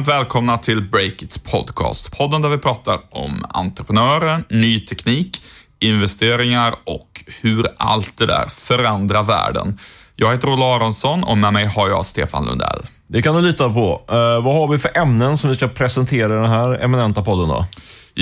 Varmt 0.00 0.08
välkomna 0.08 0.58
till 0.58 0.82
Breakits 0.82 1.38
podcast. 1.38 2.18
Podden 2.18 2.42
där 2.42 2.48
vi 2.48 2.58
pratar 2.58 2.98
om 3.10 3.46
entreprenörer, 3.48 4.44
ny 4.48 4.80
teknik, 4.80 5.42
investeringar 5.78 6.74
och 6.84 7.24
hur 7.40 7.66
allt 7.76 8.16
det 8.16 8.26
där 8.26 8.46
förändrar 8.46 9.24
världen. 9.24 9.78
Jag 10.16 10.32
heter 10.32 10.48
Olle 10.48 10.64
Aronsson 10.64 11.24
och 11.24 11.38
med 11.38 11.52
mig 11.52 11.66
har 11.66 11.88
jag 11.88 12.04
Stefan 12.04 12.44
Lundell. 12.44 12.80
Det 13.06 13.22
kan 13.22 13.34
du 13.34 13.40
lita 13.40 13.72
på. 13.72 14.02
Uh, 14.12 14.44
vad 14.44 14.54
har 14.54 14.68
vi 14.68 14.78
för 14.78 14.98
ämnen 14.98 15.36
som 15.36 15.50
vi 15.50 15.56
ska 15.56 15.68
presentera 15.68 16.34
i 16.34 16.36
den 16.36 16.50
här 16.50 16.84
eminenta 16.84 17.22
podden 17.22 17.48
då? 17.48 17.66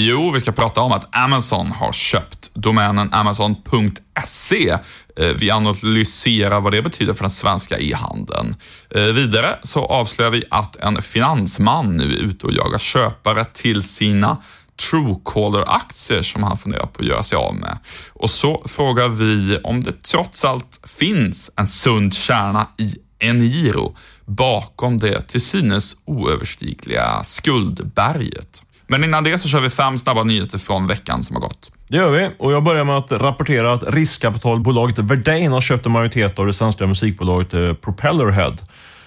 Jo, 0.01 0.30
vi 0.30 0.41
ska 0.41 0.52
prata 0.52 0.80
om 0.80 0.93
att 0.93 1.16
Amazon 1.16 1.70
har 1.70 1.93
köpt 1.93 2.51
domänen 2.55 3.12
amazon.se. 3.12 4.71
Eh, 5.16 5.29
vi 5.38 5.51
analyserar 5.51 6.61
vad 6.61 6.73
det 6.73 6.83
betyder 6.83 7.15
för 7.15 7.24
den 7.24 7.30
svenska 7.30 7.79
e-handeln. 7.79 8.55
Eh, 8.91 9.02
vidare 9.02 9.59
så 9.62 9.84
avslöjar 9.84 10.30
vi 10.30 10.45
att 10.51 10.77
en 10.77 11.02
finansman 11.02 11.97
nu 11.97 12.05
är 12.05 12.19
ute 12.19 12.47
och 12.47 12.52
jagar 12.52 12.79
köpare 12.79 13.45
till 13.45 13.83
sina 13.83 14.37
Truecaller-aktier 14.77 16.23
som 16.23 16.43
han 16.43 16.59
funderar 16.59 16.87
på 16.87 17.02
att 17.02 17.09
göra 17.09 17.23
sig 17.23 17.37
av 17.37 17.55
med. 17.55 17.79
Och 18.12 18.30
så 18.30 18.62
frågar 18.66 19.09
vi 19.09 19.59
om 19.65 19.80
det 19.80 20.02
trots 20.02 20.45
allt 20.45 20.80
finns 20.99 21.51
en 21.57 21.66
sund 21.66 22.15
kärna 22.15 22.66
i 22.79 22.95
Eniro 23.19 23.96
bakom 24.24 24.99
det 24.99 25.21
till 25.21 25.41
synes 25.41 25.96
oöverstigliga 26.05 27.24
skuldberget. 27.24 28.62
Men 28.91 29.05
innan 29.05 29.24
det 29.24 29.38
så 29.38 29.49
kör 29.49 29.60
vi 29.60 29.71
fem 29.71 29.99
snabba 29.99 30.24
nyheter 30.24 30.59
från 30.59 30.87
veckan 30.87 31.24
som 31.24 31.37
har 31.37 31.40
gått. 31.40 31.73
Det 31.88 31.96
gör 31.96 32.10
vi 32.10 32.30
och 32.38 32.52
jag 32.52 32.65
börjar 32.65 32.85
med 32.85 32.96
att 32.96 33.12
rapportera 33.12 33.73
att 33.73 33.82
riskkapitalbolaget 33.95 34.99
Verdane 34.99 35.49
har 35.49 35.60
köpt 35.60 35.87
en 35.87 35.93
majoritet 35.93 36.38
av 36.38 36.46
det 36.46 36.52
svenska 36.52 36.87
musikbolaget 36.87 37.54
eh, 37.54 37.73
Propellerhead. 37.73 38.57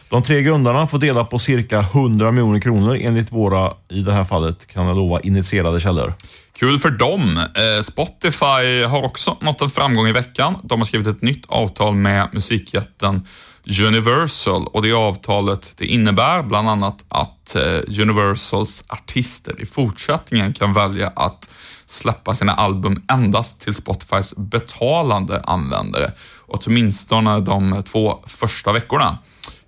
De 0.09 0.23
tre 0.23 0.41
grundarna 0.41 0.87
får 0.87 0.97
dela 0.97 1.23
på 1.23 1.39
cirka 1.39 1.79
100 1.79 2.31
miljoner 2.31 2.59
kronor 2.59 2.97
enligt 3.01 3.31
våra, 3.31 3.73
i 3.89 4.01
det 4.01 4.13
här 4.13 4.23
fallet 4.23 4.67
kan 4.67 4.85
jag 4.85 4.95
lova, 4.95 5.19
initierade 5.19 5.79
källor. 5.79 6.13
Kul 6.53 6.79
för 6.79 6.89
dem. 6.89 7.37
Eh, 7.37 7.81
Spotify 7.81 8.83
har 8.83 9.03
också 9.03 9.37
nått 9.41 9.61
en 9.61 9.69
framgång 9.69 10.07
i 10.07 10.11
veckan. 10.11 10.55
De 10.63 10.79
har 10.79 10.85
skrivit 10.85 11.07
ett 11.07 11.21
nytt 11.21 11.45
avtal 11.47 11.95
med 11.95 12.29
musikjätten 12.33 13.27
Universal 13.65 14.67
och 14.67 14.81
det 14.81 14.93
avtalet 14.93 15.71
det 15.77 15.85
innebär 15.85 16.43
bland 16.43 16.69
annat 16.69 17.05
att 17.07 17.55
eh, 17.55 18.01
Universals 18.01 18.83
artister 18.87 19.61
i 19.61 19.65
fortsättningen 19.65 20.53
kan 20.53 20.73
välja 20.73 21.07
att 21.15 21.49
släppa 21.85 22.33
sina 22.33 22.53
album 22.53 23.03
endast 23.07 23.61
till 23.61 23.73
Spotifys 23.73 24.33
betalande 24.37 25.41
användare, 25.43 26.11
åtminstone 26.47 27.39
de 27.39 27.83
två 27.83 28.23
första 28.27 28.71
veckorna. 28.71 29.17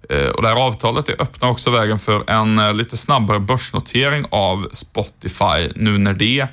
Eh, 0.09 0.27
och 0.27 0.41
det 0.41 0.47
här 0.47 0.55
avtalet 0.55 1.05
det 1.05 1.15
öppnar 1.19 1.49
också 1.49 1.69
vägen 1.71 1.99
för 1.99 2.29
en 2.29 2.59
eh, 2.59 2.73
lite 2.73 2.97
snabbare 2.97 3.39
börsnotering 3.39 4.25
av 4.31 4.67
Spotify 4.71 5.69
nu 5.75 5.97
när 5.97 6.13
det 6.13 6.47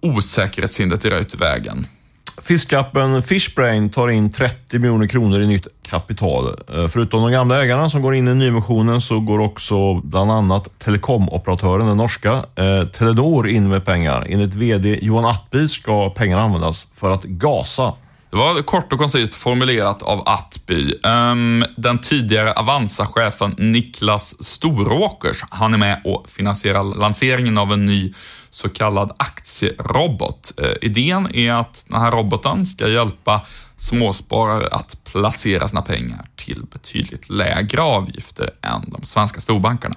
osäkerhetshindret 0.00 1.04
är 1.04 1.10
röjt 1.10 1.34
ur 1.34 1.38
vägen. 1.38 1.86
Fiskappen 2.42 3.22
Fishbrain 3.22 3.90
tar 3.90 4.08
in 4.08 4.32
30 4.32 4.78
miljoner 4.78 5.06
kronor 5.06 5.40
i 5.40 5.46
nytt 5.46 5.66
kapital. 5.82 6.46
Eh, 6.74 6.88
förutom 6.88 7.22
de 7.22 7.32
gamla 7.32 7.62
ägarna 7.62 7.90
som 7.90 8.02
går 8.02 8.14
in 8.14 8.28
i 8.28 8.34
nyemissionen 8.34 9.00
så 9.00 9.20
går 9.20 9.38
också 9.38 9.94
bland 9.94 10.30
annat 10.30 10.78
telekomoperatören, 10.78 11.86
den 11.86 11.96
norska, 11.96 12.32
eh, 12.32 12.88
Telenor 12.92 13.48
in 13.48 13.68
med 13.68 13.84
pengar. 13.84 14.26
Enligt 14.28 14.54
VD 14.54 14.98
Johan 15.02 15.24
Attby 15.24 15.68
ska 15.68 16.10
pengarna 16.10 16.42
användas 16.42 16.88
för 16.94 17.10
att 17.10 17.24
gasa 17.24 17.92
det 18.32 18.38
var 18.38 18.62
kort 18.62 18.92
och 18.92 18.98
koncist 18.98 19.34
formulerat 19.34 20.02
av 20.02 20.28
Attby. 20.28 20.94
Um, 21.02 21.64
den 21.76 21.98
tidigare 21.98 22.52
Avanza-chefen 22.52 23.54
Niklas 23.58 24.44
Storåkers, 24.44 25.44
han 25.50 25.74
är 25.74 25.78
med 25.78 26.00
och 26.04 26.30
finansierar 26.30 27.00
lanseringen 27.00 27.58
av 27.58 27.72
en 27.72 27.84
ny 27.84 28.14
så 28.52 28.68
kallad 28.68 29.12
aktierobot. 29.16 30.52
Eh, 30.58 30.72
idén 30.82 31.34
är 31.34 31.52
att 31.52 31.84
den 31.88 32.00
här 32.00 32.10
roboten 32.10 32.66
ska 32.66 32.88
hjälpa 32.88 33.46
småsparare 33.76 34.68
att 34.68 35.04
placera 35.04 35.68
sina 35.68 35.82
pengar 35.82 36.26
till 36.36 36.64
betydligt 36.72 37.30
lägre 37.30 37.82
avgifter 37.82 38.50
än 38.62 38.90
de 38.90 39.02
svenska 39.02 39.40
storbankerna. 39.40 39.94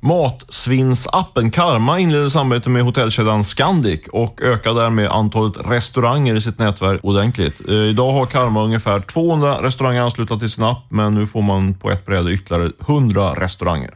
Matsvinnsappen 0.00 1.50
Karma 1.50 1.98
inleder 1.98 2.28
samarbete 2.28 2.70
med 2.70 2.82
hotellkedjan 2.82 3.44
Scandic 3.44 4.00
och 4.12 4.42
ökar 4.42 4.74
därmed 4.74 5.08
antalet 5.08 5.56
restauranger 5.66 6.34
i 6.34 6.40
sitt 6.40 6.58
nätverk 6.58 7.00
ordentligt. 7.02 7.68
Eh, 7.68 7.74
idag 7.74 8.12
har 8.12 8.26
Karma 8.26 8.62
ungefär 8.62 9.00
200 9.00 9.62
restauranger 9.62 10.00
anslutna 10.00 10.38
till 10.38 10.50
sin 10.50 10.64
app, 10.64 10.84
men 10.88 11.14
nu 11.14 11.26
får 11.26 11.42
man 11.42 11.74
på 11.74 11.90
ett 11.90 12.06
bräde 12.06 12.32
ytterligare 12.32 12.72
100 12.86 13.34
restauranger. 13.34 13.94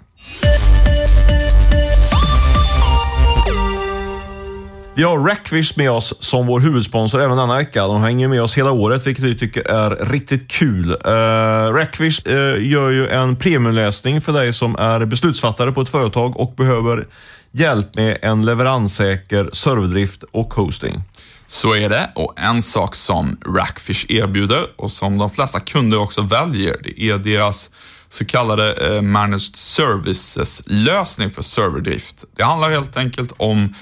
Vi 4.96 5.02
har 5.02 5.18
Rackfish 5.18 5.76
med 5.76 5.90
oss 5.90 6.14
som 6.20 6.46
vår 6.46 6.60
huvudsponsor 6.60 7.22
även 7.22 7.36
denna 7.36 7.56
vecka. 7.56 7.86
De 7.86 8.02
hänger 8.02 8.28
med 8.28 8.42
oss 8.42 8.58
hela 8.58 8.72
året, 8.72 9.06
vilket 9.06 9.24
vi 9.24 9.38
tycker 9.38 9.68
är 9.68 9.90
riktigt 9.90 10.48
kul. 10.48 10.90
Eh, 11.04 11.10
uh, 11.12 11.74
Rackfish 11.74 12.26
uh, 12.26 12.34
eh, 12.34 12.70
gör 12.70 12.90
ju 12.90 13.08
en 13.08 13.36
premiumlösning 13.36 14.20
för 14.20 14.32
dig 14.32 14.52
som 14.52 14.76
är 14.76 15.04
beslutsfattare 15.04 15.72
på 15.72 15.80
ett 15.80 15.88
företag 15.88 16.40
och 16.40 16.54
behöver 16.56 17.06
hjälp 17.52 17.94
med 17.94 18.18
en 18.22 18.42
leveranssäker 18.42 19.50
serverdrift 19.52 20.22
och 20.32 20.54
hosting. 20.54 21.02
Så 21.46 21.74
är 21.74 21.88
det 21.88 22.10
och 22.14 22.34
en 22.36 22.62
sak 22.62 22.94
som 22.94 23.40
Rackfish 23.46 24.06
erbjuder 24.08 24.66
och 24.76 24.90
som 24.90 25.18
de 25.18 25.30
flesta 25.30 25.60
kunder 25.60 25.98
också 25.98 26.22
väljer, 26.22 26.76
det 26.82 27.02
är 27.10 27.18
deras 27.18 27.70
så 28.08 28.24
kallade 28.24 28.72
eh, 28.72 29.02
Managed 29.02 29.56
Services-lösning 29.56 31.30
för 31.30 31.42
serverdrift. 31.42 32.24
Det 32.36 32.44
handlar 32.44 32.70
helt 32.70 32.96
enkelt 32.96 33.32
om 33.36 33.74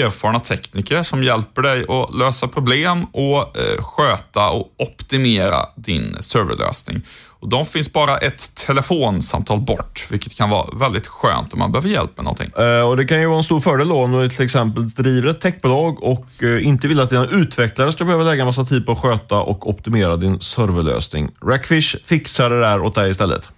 erfarna 0.00 0.40
tekniker 0.40 1.02
som 1.02 1.22
hjälper 1.22 1.62
dig 1.62 1.84
att 1.88 2.14
lösa 2.14 2.48
problem 2.48 3.04
och 3.04 3.58
eh, 3.58 3.82
sköta 3.82 4.50
och 4.50 4.74
optimera 4.78 5.66
din 5.76 6.16
serverlösning. 6.20 7.02
Och 7.44 7.50
de 7.50 7.66
finns 7.66 7.92
bara 7.92 8.18
ett 8.18 8.54
telefonsamtal 8.54 9.60
bort, 9.60 10.06
vilket 10.10 10.36
kan 10.36 10.50
vara 10.50 10.78
väldigt 10.78 11.06
skönt 11.06 11.52
om 11.52 11.58
man 11.58 11.72
behöver 11.72 11.88
hjälp 11.88 12.16
med 12.16 12.24
någonting. 12.24 12.50
Eh, 12.58 12.88
och 12.88 12.96
Det 12.96 13.04
kan 13.04 13.20
ju 13.20 13.26
vara 13.26 13.36
en 13.36 13.44
stor 13.44 13.60
fördel 13.60 13.88
då 13.88 14.02
om 14.02 14.12
du 14.12 14.28
till 14.28 14.44
exempel 14.44 14.88
driver 14.88 15.28
ett 15.28 15.40
techbolag 15.40 16.02
och 16.02 16.42
eh, 16.42 16.66
inte 16.66 16.88
vill 16.88 17.00
att 17.00 17.10
dina 17.10 17.26
utvecklare 17.26 17.92
ska 17.92 18.04
behöva 18.04 18.24
lägga 18.24 18.44
massa 18.44 18.64
tid 18.64 18.86
på 18.86 18.92
att 18.92 18.98
sköta 18.98 19.40
och 19.40 19.68
optimera 19.70 20.16
din 20.16 20.40
serverlösning. 20.40 21.30
Rackfish 21.42 21.96
fixar 22.04 22.50
det 22.50 22.60
där 22.60 22.82
åt 22.82 22.94
dig 22.94 23.10
istället. 23.10 23.48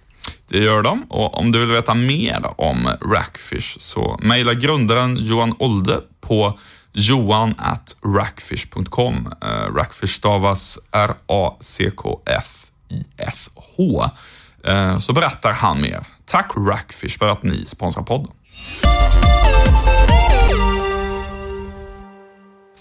Det 0.49 0.57
gör 0.57 0.81
de 0.81 1.03
och 1.03 1.37
om 1.37 1.51
du 1.51 1.59
vill 1.59 1.69
veta 1.69 1.93
mer 1.93 2.45
om 2.57 2.89
Rackfish 3.01 3.77
så 3.79 4.19
mejla 4.21 4.53
grundaren 4.53 5.17
Johan 5.17 5.55
Olde 5.59 6.01
på 6.21 6.59
johan 6.97 7.55
at 7.57 7.95
rackfish.com. 8.05 9.33
Eh, 9.41 9.73
rackfish 9.75 10.13
stavas 10.13 10.79
R-A-C-K-F-I-S-H. 10.91 12.11
Eh, 14.63 14.99
så 14.99 15.13
berättar 15.13 15.51
han 15.51 15.81
mer. 15.81 16.07
Tack 16.25 16.51
Rackfish 16.55 17.17
för 17.17 17.29
att 17.29 17.43
ni 17.43 17.65
sponsrar 17.65 18.03
podden. 18.03 18.31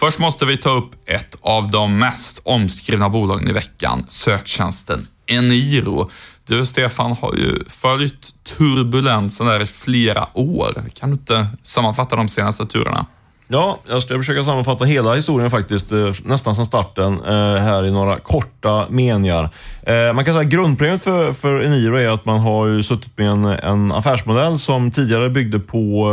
Först 0.06 0.18
måste 0.18 0.46
vi 0.46 0.56
ta 0.56 0.70
upp 0.70 0.90
ett 1.06 1.38
av 1.40 1.70
de 1.70 1.98
mest 1.98 2.40
omskrivna 2.44 3.08
bolagen 3.08 3.48
i 3.48 3.52
veckan, 3.52 4.04
söktjänsten 4.08 5.06
Eniro. 5.26 6.10
Du 6.46 6.66
Stefan 6.66 7.12
har 7.12 7.34
ju 7.34 7.64
följt 7.68 8.44
turbulensen 8.44 9.46
där 9.46 9.60
i 9.60 9.66
flera 9.66 10.28
år. 10.34 10.84
Kan 10.94 11.10
du 11.10 11.12
inte 11.12 11.46
sammanfatta 11.62 12.16
de 12.16 12.28
senaste 12.28 12.66
turerna? 12.66 13.06
Ja, 13.48 13.78
jag 13.88 14.02
ska 14.02 14.16
försöka 14.16 14.44
sammanfatta 14.44 14.84
hela 14.84 15.14
historien 15.14 15.50
faktiskt, 15.50 15.92
eh, 15.92 16.10
nästan 16.24 16.54
sedan 16.54 16.66
starten, 16.66 17.12
eh, 17.12 17.62
här 17.62 17.86
i 17.86 17.90
några 17.90 18.18
korta 18.18 18.86
meningar. 18.90 19.50
Eh, 19.82 20.12
man 20.14 20.24
kan 20.24 20.34
säga 20.34 20.44
att 20.44 20.52
grundproblemet 20.52 21.02
för, 21.02 21.32
för 21.32 21.64
Eniro 21.64 21.96
är 21.96 22.08
att 22.08 22.24
man 22.24 22.40
har 22.40 22.66
ju 22.66 22.82
suttit 22.82 23.18
med 23.18 23.28
en, 23.28 23.44
en 23.44 23.92
affärsmodell 23.92 24.58
som 24.58 24.90
tidigare 24.90 25.30
byggde 25.30 25.58
på, 25.58 26.12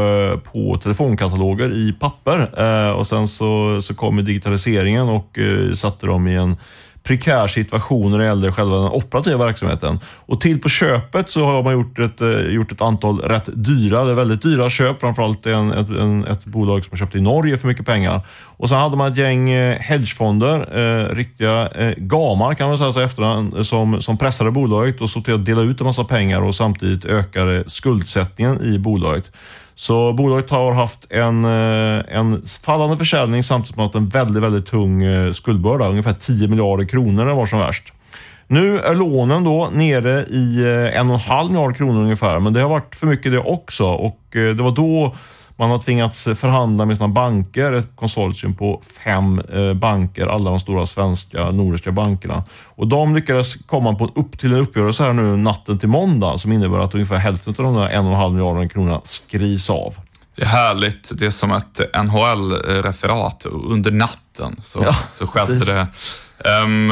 på 0.51 0.77
telefonkataloger 0.77 1.73
i 1.73 1.93
papper. 1.99 2.59
Och 2.95 3.07
sen 3.07 3.27
så, 3.27 3.81
så 3.81 3.95
kom 3.95 4.25
digitaliseringen 4.25 5.09
och 5.09 5.39
satte 5.73 6.05
dem 6.05 6.27
i 6.27 6.35
en 6.35 6.57
prekär 7.03 7.47
situation 7.47 8.11
när 8.11 8.17
det 8.17 8.25
gäller 8.25 8.51
själva 8.51 8.75
den 8.75 8.91
operativa 8.91 9.45
verksamheten. 9.45 9.99
Och 10.25 10.41
till 10.41 10.61
på 10.61 10.69
köpet 10.69 11.29
så 11.29 11.45
har 11.45 11.63
man 11.63 11.73
gjort 11.73 11.99
ett, 11.99 12.21
eh, 12.21 12.29
gjort 12.29 12.71
ett 12.71 12.81
antal 12.81 13.19
rätt 13.19 13.49
dyra, 13.53 14.01
eller 14.01 14.13
väldigt 14.13 14.41
dyra 14.41 14.69
köp. 14.69 14.99
Framförallt 14.99 15.45
en, 15.45 15.71
ett, 15.71 15.89
en, 15.89 16.25
ett 16.25 16.45
bolag 16.45 16.85
som 16.85 16.97
köpte 16.97 17.17
i 17.17 17.21
Norge 17.21 17.57
för 17.57 17.67
mycket 17.67 17.85
pengar. 17.85 18.21
Och 18.57 18.69
sen 18.69 18.77
hade 18.77 18.97
man 18.97 19.11
ett 19.11 19.17
gäng 19.17 19.49
eh, 19.49 19.79
hedgefonder, 19.79 20.79
eh, 20.79 21.15
riktiga 21.15 21.67
eh, 21.67 21.93
gamar 21.97 22.53
kan 22.53 22.67
man 22.67 22.77
säga 22.77 22.91
så 22.91 22.99
efterhand, 22.99 23.65
som, 23.65 24.01
som 24.01 24.17
pressade 24.17 24.51
bolaget 24.51 25.01
och 25.01 25.09
såg 25.09 25.25
till 25.25 25.33
att 25.33 25.45
dela 25.45 25.61
ut 25.61 25.79
en 25.79 25.85
massa 25.85 26.03
pengar 26.03 26.41
och 26.41 26.55
samtidigt 26.55 27.05
ökade 27.05 27.63
skuldsättningen 27.67 28.63
i 28.63 28.79
bolaget. 28.79 29.31
Så 29.75 30.13
bolaget 30.13 30.49
har 30.49 30.73
haft 30.73 31.11
en, 31.11 31.45
eh, 31.45 32.17
en 32.17 32.41
fallande 32.65 32.97
försäljning 32.97 33.43
samtidigt 33.43 33.75
som 33.75 33.77
man 33.77 33.83
har 33.83 33.87
haft 33.87 33.95
en 33.95 34.09
väldigt, 34.09 34.43
väldigt 34.43 34.65
tung 34.65 35.03
eh, 35.03 35.31
skuldbörda. 35.31 35.87
Ungefär 35.87 36.13
10 36.13 36.47
miljarder 36.47 36.85
kronor 36.85 37.11
när 37.11 37.25
det 37.25 37.33
var 37.33 37.45
som 37.45 37.59
värst. 37.59 37.93
Nu 38.47 38.79
är 38.79 38.95
lånen 38.95 39.43
då 39.43 39.69
nere 39.73 40.23
i 40.23 40.63
eh, 40.63 40.99
en 40.99 41.09
och 41.09 41.15
en 41.15 41.21
halv 41.21 41.51
miljard 41.51 41.75
kronor 41.75 42.01
ungefär, 42.01 42.39
men 42.39 42.53
det 42.53 42.61
har 42.61 42.69
varit 42.69 42.95
för 42.95 43.07
mycket 43.07 43.31
det 43.31 43.39
också. 43.39 43.85
Och 43.85 44.35
eh, 44.35 44.55
det 44.55 44.63
var 44.63 44.71
då 44.71 45.15
man 45.55 45.69
har 45.69 45.79
tvingats 45.79 46.23
förhandla 46.23 46.85
med 46.85 46.97
sina 46.97 47.09
banker, 47.09 47.73
ett 47.73 47.95
konsortium 47.95 48.55
på 48.55 48.81
fem 49.05 49.39
eh, 49.39 49.73
banker, 49.73 50.27
alla 50.27 50.49
de 50.49 50.59
stora 50.59 50.85
svenska 50.85 51.51
nordiska 51.51 51.91
bankerna. 51.91 52.43
Och 52.75 52.87
de 52.87 53.15
lyckades 53.15 53.55
komma 53.55 53.95
på 53.95 54.05
upp 54.15 54.39
till 54.39 54.53
en 54.53 54.59
uppgörelse 54.59 55.03
här 55.03 55.13
nu 55.13 55.37
natten 55.37 55.79
till 55.79 55.89
måndag 55.89 56.37
som 56.37 56.51
innebär 56.51 56.79
att 56.79 56.93
ungefär 56.93 57.15
hälften 57.15 57.55
av 57.57 57.63
de 57.63 57.75
där 57.75 57.89
en 57.89 58.05
och 58.05 58.11
en 58.11 58.17
halv 58.17 58.33
miljarder 58.33 58.67
kronor 58.67 59.01
skrivs 59.03 59.69
av. 59.69 59.95
Det 60.35 60.41
är 60.41 60.45
härligt. 60.45 61.19
Det 61.19 61.25
är 61.25 61.29
som 61.29 61.51
ett 61.51 61.79
NHL-referat. 61.93 63.45
Under 63.45 63.91
natten 63.91 64.59
så, 64.61 64.79
ja, 64.83 64.93
så 65.09 65.27
skedde 65.27 65.65
det. 65.65 65.87
Um, 66.45 66.87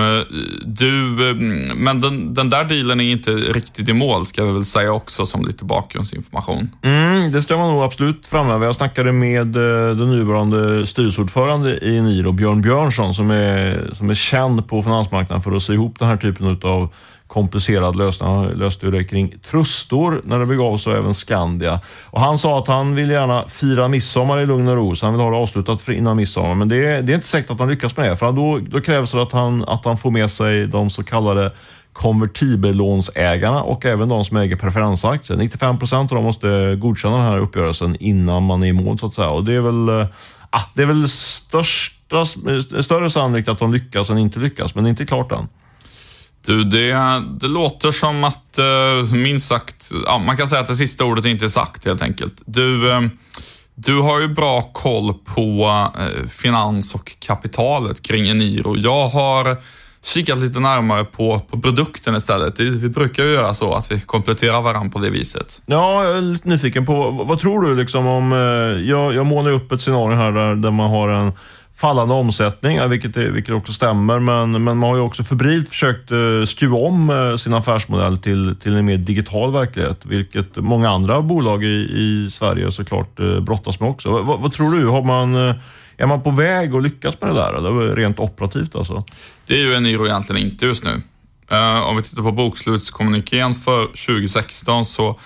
du, 0.66 1.30
eh, 1.30 1.36
men 1.76 2.02
den, 2.02 2.34
den, 2.34 2.50
där 2.50 2.64
dealen 2.64 3.00
är 3.00 3.12
inte 3.12 3.32
riktigt 3.32 3.90
i 3.90 3.94
mål, 3.94 4.26
ska 4.26 4.46
vi 4.46 4.52
väl 4.52 4.66
säga 4.66 4.92
också, 4.92 5.26
som 5.26 5.46
lite 5.46 5.66
bakgrundsinformation. 5.66 6.70
Mm, 6.84 7.32
det 7.32 7.42
ska 7.42 7.58
man 7.58 7.74
nog 7.74 7.84
absolut 7.84 8.28
framhäva. 8.28 8.66
Jag 8.66 8.76
snackade 8.76 9.12
med 9.12 9.56
eh, 9.56 9.96
den 9.96 10.10
nuvarande 10.10 10.86
styrelseordförande 10.86 11.80
i 11.82 12.02
Niro, 12.02 12.32
Björn 12.32 12.62
Björnsson, 12.62 13.14
som 13.14 13.32
är, 13.32 13.90
som 13.94 14.10
är 14.10 14.14
känd 14.14 14.68
på 14.68 14.84
finansmarknaden 14.84 15.42
för 15.42 15.52
att 15.52 15.62
se 15.62 15.74
ihop 15.74 16.00
den 16.00 16.08
här 16.08 16.18
typen 16.18 16.60
av 16.64 16.94
komplicerad 17.34 17.96
lösning. 17.96 18.30
Han 18.30 18.48
löste 18.48 18.86
ju 18.86 18.92
det 18.92 19.04
kring 19.04 19.34
Trustor 19.52 20.22
när 20.24 20.40
det 20.40 20.46
begav 20.46 20.78
sig, 20.78 20.94
och 20.94 21.00
även 21.00 21.14
Skandia. 21.14 21.80
Och 22.04 22.22
han 22.22 22.38
sa 22.38 22.60
att 22.60 22.68
han 22.68 22.96
vill 22.96 23.10
gärna 23.10 23.48
fira 23.48 23.88
midsommar 23.88 24.40
i 24.40 24.46
lugn 24.46 24.68
och 24.68 24.76
ro, 24.76 24.96
så 24.96 25.06
han 25.06 25.14
vill 25.14 25.22
ha 25.22 25.32
det 25.32 25.38
avslutat 25.38 25.88
innan 25.88 26.18
midsommar. 26.18 26.56
Men 26.56 26.70
det 26.70 26.86
är, 26.86 27.02
det 27.02 27.14
är 27.14 27.16
inte 27.16 27.28
säkert 27.28 27.52
att 27.52 27.60
han 27.60 27.70
lyckas 27.70 27.98
med 27.98 28.10
det, 28.10 28.18
för 28.18 28.32
då, 28.32 28.60
då 28.70 28.82
krävs 28.82 29.12
det 29.12 29.22
att 29.22 29.32
han, 29.32 29.64
att 29.64 29.86
han 29.86 29.98
får 29.98 30.12
med 30.12 30.32
sig 30.32 30.68
de 30.68 30.90
så 30.90 31.04
kallade 31.04 31.52
konvertibellånsägarna 31.94 33.64
och 33.64 33.86
även 33.86 34.10
de 34.10 34.26
som 34.26 34.38
äger 34.38 34.56
preferensaktier. 34.56 35.38
95 35.38 35.80
procent 35.80 36.12
av 36.12 36.16
dem 36.16 36.24
måste 36.24 36.76
godkänna 36.80 37.18
den 37.18 37.26
här 37.26 37.40
uppgörelsen 37.40 37.98
innan 38.00 38.44
man 38.44 38.64
är 38.64 38.68
i 38.68 38.74
mål, 38.74 38.98
så 38.98 39.06
att 39.06 39.14
säga. 39.14 39.30
Och 39.30 39.44
det 39.44 39.54
är 39.54 39.62
väl, 39.62 40.08
ah, 40.50 40.62
det 40.74 40.82
är 40.82 40.86
väl 40.86 41.10
största, 41.10 42.26
större 42.84 43.10
sannolikt 43.10 43.50
att 43.50 43.60
de 43.60 43.74
lyckas 43.74 44.10
än 44.10 44.18
inte 44.18 44.40
lyckas, 44.40 44.76
men 44.76 44.84
det 44.84 44.88
är 44.88 44.92
inte 44.92 45.06
klart 45.06 45.32
än. 45.32 45.48
Du, 46.46 46.64
det, 46.64 46.94
det 47.40 47.48
låter 47.48 47.92
som 47.92 48.24
att, 48.24 48.58
eh, 48.58 49.14
minst 49.14 49.48
sagt, 49.48 49.92
ja, 50.06 50.18
man 50.18 50.38
kan 50.38 50.48
säga 50.48 50.62
att 50.62 50.68
det 50.68 50.76
sista 50.76 51.06
ordet 51.06 51.26
inte 51.26 51.46
är 51.46 51.50
sagt 51.50 51.86
helt 51.86 52.02
enkelt. 52.02 52.34
Du, 52.46 52.92
eh, 52.92 53.02
du 53.76 54.00
har 54.00 54.20
ju 54.20 54.28
bra 54.28 54.62
koll 54.62 55.14
på 55.14 55.66
eh, 56.00 56.28
finans 56.28 56.96
och 56.96 57.12
kapitalet 57.20 58.02
kring 58.02 58.30
Eniro. 58.30 58.78
Jag 58.78 59.08
har 59.08 59.58
kikat 60.04 60.38
lite 60.38 60.60
närmare 60.60 61.04
på, 61.04 61.40
på 61.40 61.62
produkten 61.62 62.16
istället. 62.16 62.60
Vi 62.60 62.90
brukar 62.90 63.24
ju 63.24 63.34
göra 63.34 63.54
så 63.54 63.74
att 63.74 63.92
vi 63.92 64.02
kompletterar 64.02 64.62
varandra 64.62 64.92
på 64.92 65.00
det 65.00 65.10
viset. 65.10 65.62
Ja, 65.66 66.04
jag 66.04 66.18
är 66.18 66.22
lite 66.22 66.50
nyfiken 66.50 66.86
på, 66.86 67.12
vad 67.12 67.40
tror 67.40 67.62
du 67.62 67.76
liksom 67.76 68.08
om, 68.08 68.32
jag, 68.86 69.16
jag 69.16 69.26
målar 69.26 69.52
upp 69.52 69.72
ett 69.72 69.82
scenario 69.82 70.18
här 70.18 70.32
där, 70.32 70.56
där 70.56 70.72
man 70.72 70.90
har 70.90 71.10
en 71.10 71.34
fallande 71.82 72.14
omsättning, 72.14 72.90
vilket, 72.90 73.18
är, 73.18 73.30
vilket 73.30 73.56
också 73.56 73.74
stämmer. 73.74 74.20
Men, 74.20 74.52
men 74.52 74.78
man 74.78 74.90
har 74.90 74.96
ju 74.96 75.02
också 75.02 75.24
febrilt 75.24 75.70
försökt 75.70 76.12
eh, 76.12 76.18
skruva 76.46 76.78
om 76.78 77.10
eh, 77.10 77.36
sin 77.36 77.54
affärsmodell 77.54 78.18
till, 78.18 78.56
till 78.64 78.76
en 78.76 78.86
mer 78.86 78.98
digital 78.98 79.54
verklighet, 79.54 80.06
vilket 80.06 80.56
många 80.56 80.90
andra 80.90 81.22
bolag 81.22 81.64
i, 81.64 81.68
i 81.68 82.28
Sverige 82.32 82.72
såklart 82.72 83.20
eh, 83.20 83.40
brottas 83.40 83.80
med 83.80 83.90
också. 83.90 84.18
V 84.18 84.36
vad 84.40 84.54
tror 84.54 84.72
du? 84.72 84.88
Har 84.88 85.04
man, 85.04 85.36
är 85.98 86.08
man 86.08 86.22
på 86.22 86.32
väg 86.32 86.76
att 86.76 86.84
lyckas 86.84 87.22
med 87.22 87.30
det 87.30 87.36
där, 87.36 87.54
eller 87.54 87.96
rent 87.96 88.20
operativt 88.20 88.76
alltså? 88.76 89.06
Det 89.46 89.54
är 89.54 89.66
ju 89.66 89.74
en 89.74 89.86
Eniro 89.86 90.06
egentligen 90.06 90.42
inte 90.42 90.66
just 90.66 90.84
nu. 90.84 91.02
Om 91.86 91.98
vi 91.98 92.04
tittar 92.04 92.24
på 92.24 92.32
bokslutskommunikén 92.32 93.54
för 93.54 93.86
2016 93.86 94.86
så 94.86 95.20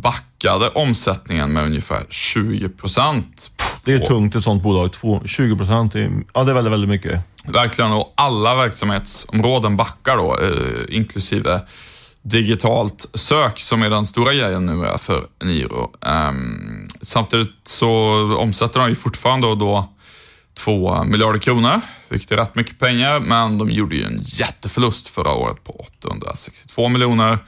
backade 0.00 0.68
omsättningen 0.68 1.52
med 1.52 1.64
ungefär 1.64 2.00
20 2.10 2.68
procent. 2.68 3.50
Det 3.84 3.92
är 3.92 3.98
tungt 4.06 4.34
ett 4.34 4.44
sånt 4.44 4.62
bolag. 4.62 4.90
20 5.24 5.56
procent, 5.56 5.94
ja 6.34 6.44
det 6.44 6.50
är 6.50 6.54
väldigt, 6.54 6.72
väldigt 6.72 6.90
mycket. 6.90 7.20
Verkligen, 7.44 7.92
och 7.92 8.12
alla 8.16 8.54
verksamhetsområden 8.54 9.76
backar 9.76 10.16
då, 10.16 10.38
eh, 10.38 10.96
inklusive 10.96 11.60
digitalt 12.22 13.06
sök 13.14 13.58
som 13.58 13.82
är 13.82 13.90
den 13.90 14.06
stora 14.06 14.34
grejen 14.34 14.66
nu 14.66 14.88
för 14.98 15.26
Niro. 15.44 15.90
Um, 16.00 16.88
samtidigt 17.00 17.54
så 17.64 17.88
omsätter 18.36 18.80
de 18.80 18.88
ju 18.88 18.94
fortfarande 18.94 19.46
då 19.46 19.92
2 20.54 21.04
miljarder 21.04 21.38
kronor, 21.38 21.80
vilket 22.08 22.32
är 22.32 22.36
rätt 22.36 22.54
mycket 22.54 22.78
pengar, 22.78 23.20
men 23.20 23.58
de 23.58 23.70
gjorde 23.70 23.96
ju 23.96 24.04
en 24.04 24.20
jätteförlust 24.22 25.08
förra 25.08 25.32
året 25.32 25.64
på 25.64 25.72
862 25.72 26.88
miljoner 26.88 27.38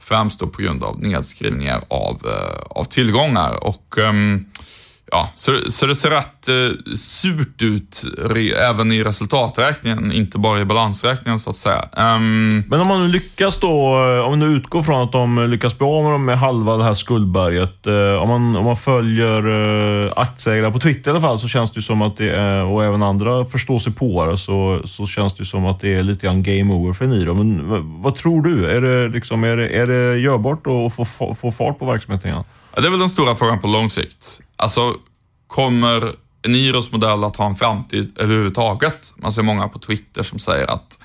främst 0.00 0.40
då 0.40 0.46
på 0.46 0.62
grund 0.62 0.84
av 0.84 1.00
nedskrivningar 1.00 1.84
av, 1.88 2.26
eh, 2.26 2.62
av 2.70 2.84
tillgångar. 2.84 3.64
Och 3.64 3.98
um, 3.98 4.46
Ja, 5.12 5.28
så, 5.34 5.60
så 5.70 5.86
det 5.86 5.94
ser 5.94 6.10
rätt 6.10 6.48
eh, 6.48 6.94
surt 6.94 7.62
ut 7.62 8.04
re, 8.18 8.50
även 8.50 8.92
i 8.92 9.04
resultaträkningen, 9.04 10.12
inte 10.12 10.38
bara 10.38 10.60
i 10.60 10.64
balansräkningen 10.64 11.38
så 11.38 11.50
att 11.50 11.56
säga. 11.56 11.88
Um, 11.96 12.64
Men 12.68 12.80
om 12.80 12.88
man 12.88 13.02
nu 13.02 13.08
lyckas 13.08 13.60
då, 13.60 13.68
eh, 13.68 14.26
om 14.26 14.40
vi 14.40 14.46
nu 14.46 14.56
utgår 14.56 14.82
från 14.82 15.02
att 15.02 15.12
de 15.12 15.50
lyckas 15.50 15.78
bli 15.78 15.86
av 15.86 16.02
med, 16.02 16.12
dem 16.12 16.24
med 16.24 16.38
halva 16.38 16.76
det 16.76 16.84
här 16.84 16.94
skuldberget. 16.94 17.86
Eh, 17.86 18.22
om, 18.22 18.28
man, 18.28 18.56
om 18.56 18.64
man 18.64 18.76
följer 18.76 19.46
eh, 20.06 20.12
aktieägare 20.16 20.72
på 20.72 20.78
Twitter 20.78 21.10
i 21.10 21.12
alla 21.12 21.20
fall 21.20 21.38
så 21.38 21.48
känns 21.48 21.70
det 21.70 21.78
ju 21.78 21.82
som 21.82 22.02
att 22.02 22.16
det 22.16 22.30
är, 22.30 22.64
och 22.64 22.84
även 22.84 23.02
andra 23.02 23.44
förståsigpåare, 23.44 24.36
så, 24.36 24.80
så 24.84 25.06
känns 25.06 25.34
det 25.34 25.40
ju 25.40 25.46
som 25.46 25.66
att 25.66 25.80
det 25.80 25.94
är 25.94 26.02
lite 26.02 26.26
grann 26.26 26.42
game 26.42 26.74
over 26.74 26.92
för 26.92 27.04
Eniro. 27.04 27.34
Men 27.34 27.62
vad 28.02 28.14
tror 28.14 28.42
du? 28.42 28.70
Är 28.70 28.80
det, 28.80 29.08
liksom, 29.08 29.44
är 29.44 29.56
det, 29.56 29.68
är 29.68 29.86
det 29.86 30.18
görbart 30.18 30.66
att 30.66 30.94
få, 30.94 31.34
få 31.34 31.50
fart 31.50 31.78
på 31.78 31.86
verksamheten 31.86 32.30
igen? 32.30 32.44
Ja, 32.48 32.59
det 32.74 32.86
är 32.86 32.90
väl 32.90 32.98
den 32.98 33.08
stora 33.08 33.34
frågan 33.34 33.60
på 33.60 33.66
lång 33.66 33.90
sikt. 33.90 34.40
Alltså, 34.56 34.94
kommer 35.46 36.12
Eniros 36.42 36.92
modell 36.92 37.24
att 37.24 37.36
ha 37.36 37.46
en 37.46 37.56
framtid 37.56 38.12
överhuvudtaget? 38.18 39.14
Man 39.16 39.32
ser 39.32 39.42
många 39.42 39.68
på 39.68 39.78
Twitter 39.78 40.22
som 40.22 40.38
säger 40.38 40.66
att 40.66 40.98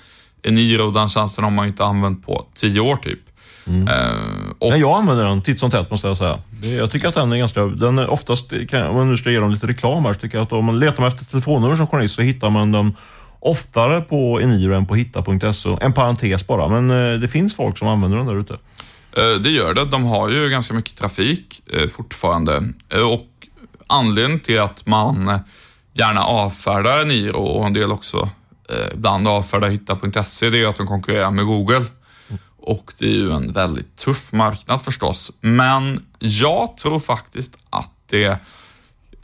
Eniro, 0.44 0.92
den 0.92 1.08
tjänsten 1.08 1.44
har 1.44 1.52
man 1.52 1.68
inte 1.68 1.86
använt 1.86 2.26
på 2.26 2.46
tio 2.54 2.80
år 2.80 2.96
typ. 2.96 3.20
Mm. 3.68 3.82
Uh, 3.82 4.52
och... 4.60 4.70
Nej, 4.70 4.80
jag 4.80 4.98
använder 4.98 5.26
den 5.26 5.42
titt 5.42 5.60
som 5.60 5.72
tätt 5.72 5.92
måste 5.92 6.08
jag 6.08 6.18
säga. 6.18 6.40
Jag 6.62 6.92
tycker 6.92 7.08
att 7.08 7.14
den 7.14 7.32
är 7.32 7.38
ganska... 7.38 7.66
Den 7.66 8.00
är 8.00 8.10
oftast, 8.10 8.54
om 8.72 8.96
man 8.96 9.10
nu 9.10 9.18
ska 9.18 9.32
ge 9.32 9.40
dem 9.40 9.52
lite 9.52 9.68
reklam 9.68 10.06
här, 10.06 10.14
så 10.14 10.20
tycker 10.20 10.38
jag 10.38 10.46
att 10.46 10.52
om 10.52 10.66
man 10.66 10.80
letar 10.80 11.08
efter 11.08 11.26
telefonnummer 11.26 11.76
som 11.76 11.88
journalist 11.88 12.16
så 12.16 12.22
hittar 12.22 12.50
man 12.50 12.72
dem 12.72 12.96
oftare 13.40 14.02
på 14.02 14.42
Eniro 14.42 14.74
än 14.74 14.86
på 14.86 14.96
hitta.se. 14.96 15.78
En 15.82 15.94
parentes 15.94 16.48
bara, 16.48 16.82
men 16.82 17.14
eh, 17.14 17.20
det 17.20 17.28
finns 17.28 17.56
folk 17.56 17.78
som 17.78 17.88
använder 17.88 18.18
den 18.18 18.28
där 18.28 18.40
ute. 18.40 18.58
Eh, 19.18 19.40
det 19.40 19.50
gör 19.50 19.74
det. 19.74 19.86
De 19.86 20.04
har 20.04 20.30
ju 20.30 20.50
ganska 20.50 20.74
mycket 20.74 20.98
trafik 20.98 21.62
eh, 21.74 21.88
fortfarande 21.88 22.74
eh, 22.90 23.02
och 23.02 23.28
anledningen 23.88 24.40
till 24.40 24.60
att 24.60 24.86
man 24.86 25.40
gärna 25.94 26.24
avfärdar 26.24 27.06
Niro 27.06 27.42
och 27.42 27.66
en 27.66 27.74
del 27.74 27.92
också 27.92 28.30
ibland 28.94 29.28
avfärdar 29.28 29.68
hitta.se, 29.68 30.50
det 30.50 30.62
är 30.62 30.68
att 30.68 30.76
de 30.76 30.88
konkurrerar 30.88 31.32
med 31.32 31.46
Google. 31.46 31.86
Och 32.58 32.94
det 32.98 33.06
är 33.06 33.12
ju 33.12 33.32
en 33.32 33.52
väldigt 33.52 33.96
tuff 33.96 34.32
marknad 34.32 34.82
förstås. 34.82 35.32
Men 35.42 36.06
jag 36.20 36.78
tror 36.78 37.00
faktiskt 37.00 37.58
att 37.70 37.92
det 38.10 38.38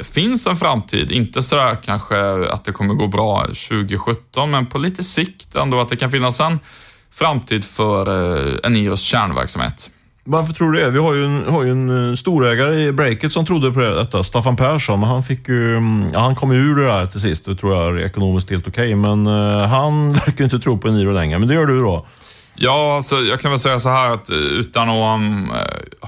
finns 0.04 0.48
en 0.48 0.56
framtid. 0.56 1.12
Inte 1.12 1.44
sådär 1.44 1.76
kanske 1.76 2.18
att 2.52 2.66
det 2.66 2.72
kommer 2.72 2.94
gå 2.94 3.08
bra 3.08 3.42
2017, 3.42 4.52
men 4.52 4.66
på 4.66 4.78
lite 4.78 5.04
sikt 5.04 5.56
ändå 5.56 5.80
att 5.80 5.90
det 5.90 5.96
kan 5.96 6.12
finnas 6.12 6.40
en 6.40 6.60
framtid 7.14 7.64
för 7.64 8.08
eh, 8.08 8.56
Eniros 8.64 9.02
kärnverksamhet. 9.02 9.92
Varför 10.24 10.54
tror 10.54 10.72
du 10.72 10.80
det? 10.80 10.92
Vi 10.92 11.00
har 11.00 11.14
ju 11.14 11.26
en, 11.26 11.46
har 11.46 11.64
ju 11.64 11.72
en 11.72 12.10
eh, 12.10 12.16
storägare 12.16 12.76
i 12.76 12.92
breaket 12.92 13.32
som 13.34 13.46
trodde 13.46 13.72
på 13.72 13.80
detta, 13.80 14.24
Staffan 14.24 14.56
Persson. 14.56 15.00
Men 15.00 15.10
han, 15.10 15.24
fick 15.24 15.48
ju, 15.48 15.78
mm, 15.78 16.10
ja, 16.14 16.20
han 16.20 16.36
kom 16.36 16.52
ur 16.52 16.76
det 16.76 16.86
där 16.86 17.06
till 17.06 17.22
sist. 17.22 17.46
Det 17.46 17.56
tror 17.56 17.76
jag 17.76 18.00
är 18.00 18.06
ekonomiskt 18.06 18.50
helt 18.50 18.68
okej. 18.68 18.96
Okay. 18.96 18.96
Men 18.96 19.28
uh, 19.28 19.68
han 19.68 20.14
verkar 20.26 20.44
inte 20.44 20.60
tro 20.60 20.78
på 20.78 20.88
Eniro 20.88 21.12
längre. 21.12 21.40
Men 21.40 21.48
det 21.48 21.54
gör 21.54 21.66
du 21.66 21.82
då? 21.82 22.06
Ja, 22.56 22.96
alltså, 22.96 23.20
jag 23.20 23.42
kan 23.42 23.52
väl 23.52 23.60
säga 23.60 23.80
så 23.80 23.90
här 23.90 24.12
att 24.12 24.30
eh, 24.30 24.38
utan 24.38 24.90
att 24.90 25.20
um, 25.20 25.52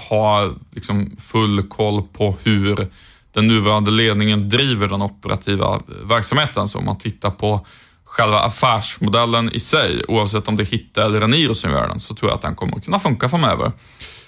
ha 0.10 0.51
liksom, 0.72 1.12
full 1.19 1.63
koll 1.63 2.03
på 2.17 2.36
hur 2.43 2.88
den 3.33 3.48
nuvarande 3.48 3.91
ledningen 3.91 4.50
driver 4.50 4.88
den 4.88 5.01
operativa 5.01 5.79
verksamheten. 6.03 6.67
Så 6.67 6.79
om 6.79 6.86
man 6.86 6.98
tittar 6.98 7.31
på 7.31 7.65
själva 8.13 8.39
affärsmodellen 8.39 9.53
i 9.53 9.60
sig, 9.60 10.03
oavsett 10.08 10.48
om 10.48 10.55
det 10.55 10.63
är 10.63 10.65
Hitta 10.65 11.05
eller 11.05 11.22
Eniro 11.22 11.55
som 11.55 11.72
gör 11.72 11.88
den, 11.88 12.00
så 12.00 12.15
tror 12.15 12.32
jag 12.32 12.36
att 12.36 12.41
den 12.41 12.55
kommer 12.55 12.77
att 12.77 12.86
kunna 12.86 13.00
funka 13.00 13.29
framöver. 13.29 13.72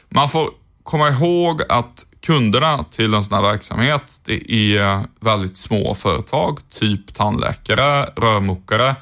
Man 0.10 0.30
får 0.30 0.50
komma 0.84 1.10
ihåg 1.10 1.62
att 1.70 2.06
kunderna 2.26 2.86
till 2.92 3.14
en 3.14 3.24
sån 3.24 3.36
här 3.36 3.52
verksamhet, 3.52 4.22
det 4.26 4.52
är 4.52 5.04
väldigt 5.20 5.58
små 5.58 5.96
företag, 5.96 6.60
typ 6.70 7.14
tandläkare, 7.14 8.06
rörmokare, 8.06 8.96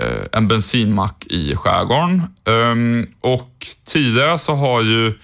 eh, 0.00 0.26
en 0.32 0.48
bensinmack 0.48 1.26
i 1.26 1.56
skärgården. 1.56 2.22
Ehm, 2.44 3.06
och 3.20 3.66
tidigare 3.84 4.38
så 4.38 4.54
har 4.54 4.82
ju 4.82 5.18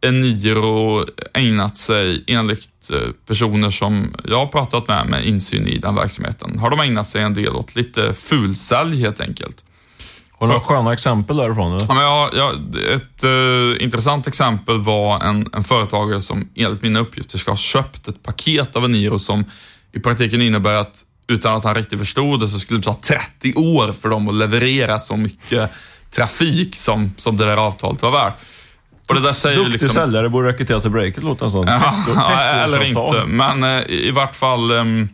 Eniro 0.00 1.04
ägnat 1.34 1.76
sig, 1.76 2.24
enligt 2.26 2.90
eh, 2.92 2.98
personer 3.26 3.70
som 3.70 4.14
jag 4.24 4.38
har 4.38 4.46
pratat 4.46 4.88
med 4.88 5.06
med 5.06 5.26
insyn 5.26 5.66
i 5.66 5.78
den 5.78 5.94
verksamheten, 5.94 6.58
har 6.58 6.70
de 6.70 6.80
ägnat 6.80 7.08
sig 7.08 7.22
en 7.22 7.34
del 7.34 7.52
åt 7.56 7.74
lite 7.76 8.14
fulsälj 8.14 9.00
helt 9.00 9.20
enkelt. 9.20 9.64
Har 10.38 10.46
du 10.46 10.52
några 10.52 10.66
sköna 10.66 10.92
exempel 10.92 11.36
därifrån? 11.36 11.72
Eller? 11.72 11.86
Ja, 11.88 11.94
men 11.94 12.04
jag, 12.04 12.34
jag, 12.34 12.54
ett 12.94 13.24
uh, 13.24 13.84
intressant 13.84 14.26
exempel 14.26 14.80
var 14.80 15.20
en, 15.20 15.48
en 15.52 15.64
företagare 15.64 16.20
som 16.20 16.48
enligt 16.54 16.82
mina 16.82 17.00
uppgifter 17.00 17.38
ska 17.38 17.50
ha 17.50 17.56
köpt 17.56 18.08
ett 18.08 18.22
paket 18.22 18.76
av 18.76 18.84
Eniro 18.84 19.18
som 19.18 19.44
i 19.92 20.00
praktiken 20.00 20.42
innebär 20.42 20.74
att 20.74 21.04
utan 21.28 21.54
att 21.54 21.64
han 21.64 21.74
riktigt 21.74 21.98
förstod 21.98 22.40
det 22.40 22.48
så 22.48 22.58
skulle 22.58 22.80
det 22.80 22.84
ta 22.84 22.98
30 23.02 23.54
år 23.54 23.92
för 23.92 24.08
dem 24.08 24.28
att 24.28 24.34
leverera 24.34 24.98
så 24.98 25.16
mycket 25.16 25.70
trafik 26.10 26.76
som, 26.76 27.14
som 27.18 27.36
det 27.36 27.44
där 27.44 27.56
avtalet 27.56 28.02
var 28.02 28.10
värt. 28.10 28.34
Och 29.08 29.14
det 29.14 29.20
där 29.20 29.32
säger 29.32 29.56
Duktig 29.56 29.72
liksom... 29.72 29.88
säljare 29.88 30.28
borde 30.28 30.48
rekrytera 30.48 30.80
till 30.80 30.90
breaket, 30.90 31.22
låter 31.22 31.44
det 31.44 31.50
som. 31.50 31.66
Ja, 31.66 32.40
eller 32.40 32.84
inte, 32.84 33.24
men 33.26 33.62
eh, 33.62 33.90
i, 33.90 34.10
vart 34.10 34.36
fall 34.36 34.70
um, 34.70 35.08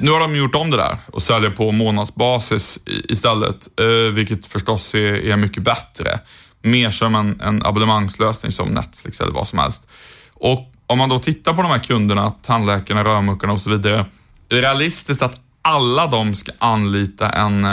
nu 0.00 0.10
har 0.10 0.20
de 0.20 0.36
gjort 0.36 0.54
om 0.54 0.70
det 0.70 0.76
där 0.76 0.96
och 1.06 1.22
säljer 1.22 1.50
på 1.50 1.72
månadsbasis 1.72 2.78
istället, 2.86 3.80
eh, 3.80 4.12
vilket 4.12 4.46
förstås 4.46 4.94
är, 4.94 5.14
är 5.14 5.36
mycket 5.36 5.62
bättre. 5.62 6.20
Mer 6.62 6.90
som 6.90 7.14
en, 7.14 7.40
en 7.40 7.66
abonnemangslösning 7.66 8.52
som 8.52 8.68
Netflix 8.68 9.20
eller 9.20 9.32
vad 9.32 9.48
som 9.48 9.58
helst. 9.58 9.88
Och 10.34 10.72
om 10.86 10.98
man 10.98 11.08
då 11.08 11.18
tittar 11.18 11.54
på 11.54 11.62
de 11.62 11.70
här 11.70 11.78
kunderna, 11.78 12.30
tandläkarna, 12.30 13.04
rörmokarna 13.04 13.52
och 13.52 13.60
så 13.60 13.70
vidare, 13.70 13.96
är 13.96 14.06
det 14.48 14.62
realistiskt 14.62 15.22
att 15.22 15.40
alla 15.62 16.06
de 16.06 16.34
ska 16.34 16.52
anlita 16.58 17.28
en 17.28 17.64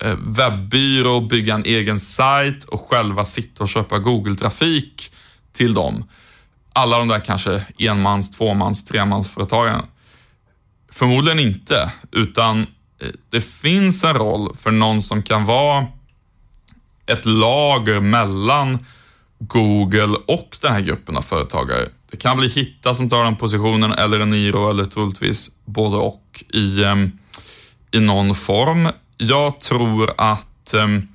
eh, 0.00 0.16
webbyrå, 0.18 1.20
bygga 1.20 1.54
en 1.54 1.64
egen 1.64 2.00
sajt 2.00 2.64
och 2.64 2.88
själva 2.88 3.24
sitta 3.24 3.62
och 3.62 3.68
köpa 3.68 3.98
Google-trafik 3.98 5.12
till 5.52 5.74
dem. 5.74 6.04
Alla 6.72 6.98
de 6.98 7.08
där 7.08 7.20
kanske 7.20 7.64
enmans, 7.78 8.30
tvåmans, 8.30 8.84
tremansföretagen. 8.84 9.82
Förmodligen 10.92 11.38
inte, 11.38 11.92
utan 12.12 12.60
eh, 12.60 12.66
det 13.30 13.40
finns 13.40 14.04
en 14.04 14.14
roll 14.14 14.56
för 14.56 14.70
någon 14.70 15.02
som 15.02 15.22
kan 15.22 15.44
vara 15.44 15.86
ett 17.06 17.26
lager 17.26 18.00
mellan 18.00 18.86
Google 19.38 20.16
och 20.26 20.56
den 20.60 20.72
här 20.72 20.80
gruppen 20.80 21.16
av 21.16 21.22
företagare. 21.22 21.88
Det 22.10 22.16
kan 22.16 22.36
bli 22.36 22.48
Hitta 22.48 22.94
som 22.94 23.10
tar 23.10 23.24
den 23.24 23.36
positionen 23.36 23.92
eller 23.92 24.20
en 24.20 24.30
Niro 24.30 24.70
eller 24.70 24.84
troligtvis 24.84 25.50
både 25.72 25.96
och 25.96 26.44
i, 26.52 26.84
ehm, 26.84 27.12
i 27.90 28.00
någon 28.00 28.34
form. 28.34 28.88
Jag 29.16 29.60
tror 29.60 30.10
att, 30.16 30.74
ehm, 30.74 31.08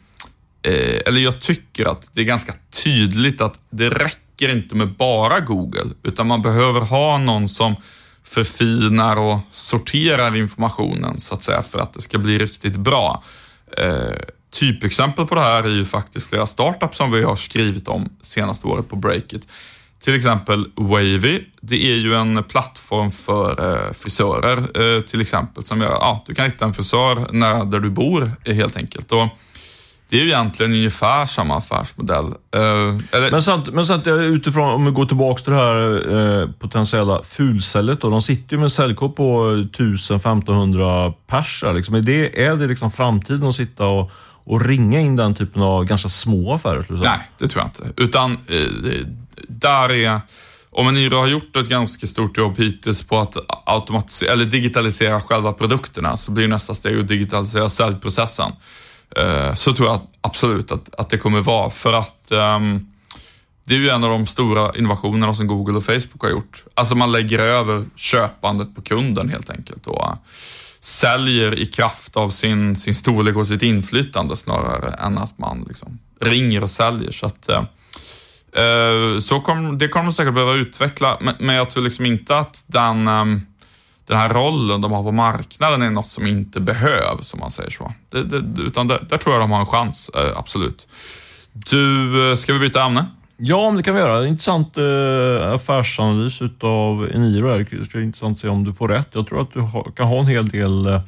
eh, 0.62 1.02
eller 1.06 1.20
jag 1.22 1.42
tycker 1.42 1.86
att 1.86 2.10
det 2.14 2.22
är 2.22 2.26
ganska 2.26 2.54
tydligt 2.84 3.42
att 3.42 3.60
det 3.70 3.90
räcker 3.90 4.56
inte 4.56 4.76
med 4.76 4.96
bara 4.96 5.40
Google, 5.40 5.90
utan 6.04 6.28
man 6.28 6.42
behöver 6.42 6.82
ha 6.82 7.18
någon 7.18 7.48
som 7.48 7.76
förfinar 8.24 9.16
och 9.16 9.40
sorterar 9.52 10.36
informationen 10.36 11.20
så 11.20 11.36
att 11.36 11.44
säga 11.44 11.62
för 11.64 11.80
att 11.80 11.94
det 11.94 12.02
ska 12.02 12.18
bli 12.18 12.38
riktigt 12.38 12.76
bra. 12.76 13.24
Eh, 13.78 14.20
typexempel 14.60 15.26
på 15.26 15.36
det 15.36 15.42
här 15.42 15.64
är 15.64 15.70
ju 15.70 15.86
faktiskt 15.86 16.28
flera 16.28 16.46
startups 16.46 16.98
som 16.98 17.12
vi 17.12 17.24
har 17.24 17.36
skrivit 17.36 17.88
om 17.88 18.10
senaste 18.22 18.68
året 18.68 18.90
på 18.90 18.96
Breakit. 18.96 19.48
Till 20.04 20.16
exempel 20.16 20.66
Wavy, 20.75 21.44
det 21.62 21.92
är 21.92 21.96
ju 21.96 22.16
en 22.16 22.44
plattform 22.44 23.12
för 23.12 23.74
eh, 23.74 23.94
frisörer 23.94 24.58
eh, 24.58 25.02
till 25.02 25.22
exempel 25.22 25.64
som 25.64 25.82
gör, 25.82 25.92
ja, 25.92 26.24
du 26.28 26.36
kan 26.36 26.46
hitta 26.46 26.66
en 26.66 26.74
frisör 26.74 27.32
nära 27.32 27.66
där 27.66 27.80
du 27.80 27.90
bor 27.90 28.32
helt 28.46 28.78
enkelt. 28.78 29.12
Och 29.12 29.28
det 30.10 30.20
är 30.20 30.22
ju 30.22 30.28
egentligen 30.28 30.72
ungefär 30.72 31.25
samma 31.25 31.58
affärsmodell. 31.58 32.34
Eller... 32.52 33.32
Men, 33.32 33.42
samt, 33.42 33.74
men 33.74 33.86
samt 33.86 34.08
utifrån, 34.08 34.70
om 34.70 34.86
vi 34.86 34.92
går 34.92 35.06
tillbaka 35.06 35.44
till 35.44 35.54
det 35.54 35.60
här 35.60 36.42
eh, 36.42 36.50
potentiella 36.60 37.24
fulsäljet 37.24 38.02
då. 38.02 38.10
De 38.10 38.22
sitter 38.22 38.56
ju 38.56 38.62
med 38.62 38.72
säljkod 38.72 39.16
på 39.16 39.24
1000-1500 39.52 41.14
pers. 41.28 41.64
Liksom. 41.74 41.96
Är 41.96 42.02
det, 42.02 42.44
är 42.46 42.56
det 42.56 42.68
liksom 42.68 42.92
framtiden 42.92 43.48
att 43.48 43.56
sitta 43.56 43.88
och, 43.88 44.12
och 44.44 44.66
ringa 44.66 45.00
in 45.00 45.16
den 45.16 45.36
typen 45.36 45.62
av 45.62 45.86
ganska 45.86 46.10
små 46.10 46.54
affärer? 46.54 46.86
Nej, 46.90 47.30
det 47.38 47.48
tror 47.48 47.64
jag 47.64 47.68
inte. 47.68 48.02
Utan 48.04 48.32
eh, 48.32 49.08
där 49.48 49.92
är 49.92 50.22
om 50.77 50.88
en 50.88 50.98
Eniro 50.98 51.15
har 51.15 51.27
gjort 51.27 51.56
ett 51.56 51.70
ganska 51.70 52.08
stort 52.08 52.38
jobb 52.38 52.58
hittills 52.58 53.04
på 53.04 53.18
att 53.18 53.38
automatisera, 53.65 54.34
eller 54.34 54.46
digitalisera 54.46 55.22
själva 55.22 55.54
produkterna 55.54 56.18
så 56.18 56.32
blir 56.32 56.48
nästa 56.48 56.74
steg 56.74 57.00
att 57.00 57.08
digitalisera 57.08 57.70
säljprocessen. 57.70 58.51
Eh, 59.15 59.56
så 59.56 59.74
tror 59.74 59.88
jag 59.88 60.01
absolut 60.22 60.72
att, 60.72 60.96
att 60.96 61.10
det 61.10 61.18
kommer 61.18 61.42
vara. 61.42 61.70
För 61.70 61.94
att 61.94 62.25
um, 62.30 62.88
det 63.63 63.75
är 63.75 63.80
ju 63.80 63.89
en 63.89 64.04
av 64.04 64.10
de 64.10 64.27
stora 64.27 64.72
innovationerna 64.77 65.34
som 65.34 65.48
Google 65.48 65.77
och 65.77 65.86
Facebook 65.86 66.22
har 66.22 66.30
gjort. 66.30 66.63
Alltså 66.74 66.96
man 66.96 67.12
lägger 67.12 67.39
över 67.39 67.86
köpandet 67.96 68.75
på 68.75 68.82
kunden 68.82 69.30
helt 69.30 69.50
enkelt 69.50 69.88
och 69.88 70.18
säljer 70.80 71.60
i 71.60 71.65
kraft 71.65 72.18
av 72.18 72.30
sin, 72.30 72.75
sin 72.75 72.96
storlek 72.96 73.36
och 73.36 73.48
sitt 73.48 73.63
inflytande 73.63 74.36
snarare 74.36 74.94
än 74.94 75.18
att 75.18 75.38
man 75.38 75.65
liksom 75.68 76.00
ringer 76.22 76.63
och 76.63 76.70
säljer. 76.70 77.12
Så 77.12 77.25
att 77.25 77.50
uh, 77.50 77.63
Eh, 78.56 79.20
så 79.20 79.40
kom, 79.40 79.78
det 79.78 79.88
kommer 79.88 80.06
de 80.06 80.12
säkert 80.12 80.34
behöva 80.34 80.54
utveckla, 80.54 81.18
men, 81.22 81.36
men 81.40 81.56
jag 81.56 81.70
tror 81.70 81.84
liksom 81.84 82.06
inte 82.06 82.38
att 82.38 82.64
den 82.68 83.08
um, 83.08 83.42
den 84.08 84.18
här 84.18 84.30
rollen 84.30 84.82
de 84.82 84.92
har 84.92 85.04
på 85.04 85.12
marknaden 85.12 85.82
är 85.82 85.90
något 85.90 86.08
som 86.08 86.28
inte 86.28 86.60
behövs, 86.60 87.34
om 87.34 87.40
man 87.40 87.52
säger 87.52 87.70
så. 87.70 87.94
Det, 88.10 88.24
det, 88.24 88.62
utan 88.62 88.88
där, 88.88 89.06
där, 89.10 89.18
tror 89.18 89.36
jag 89.36 89.44
de 89.44 89.52
har 89.52 89.60
en 89.60 89.66
chans, 89.66 90.10
eh, 90.10 90.38
absolut. 90.38 90.88
Du, 91.54 92.30
eh, 92.30 92.36
ska 92.36 92.54
vi 92.54 92.60
byta 92.60 92.84
ämne? 92.84 93.06
Ja, 93.38 93.74
det 93.78 93.84
kan 93.84 93.94
vi 93.96 94.00
göra. 94.00 94.28
Intressant 94.28 94.78
eh, 94.78 95.54
affärsanalys 95.54 96.42
utav 96.42 97.10
Eniro. 97.14 97.50
här. 97.50 97.68
Det 97.72 97.86
ska 97.86 97.98
bli 97.98 98.06
intressant 98.06 98.36
att 98.38 98.40
se 98.40 98.48
om 98.48 98.64
du 98.64 98.74
får 98.74 98.88
rätt. 98.88 99.08
Jag 99.12 99.28
tror 99.28 99.42
att 99.42 99.54
du 99.54 99.60
ha, 99.60 99.84
kan 99.84 100.08
ha 100.08 100.20
en 100.20 100.28
hel 100.28 100.48
del 100.48 100.86
eh, 100.86 101.02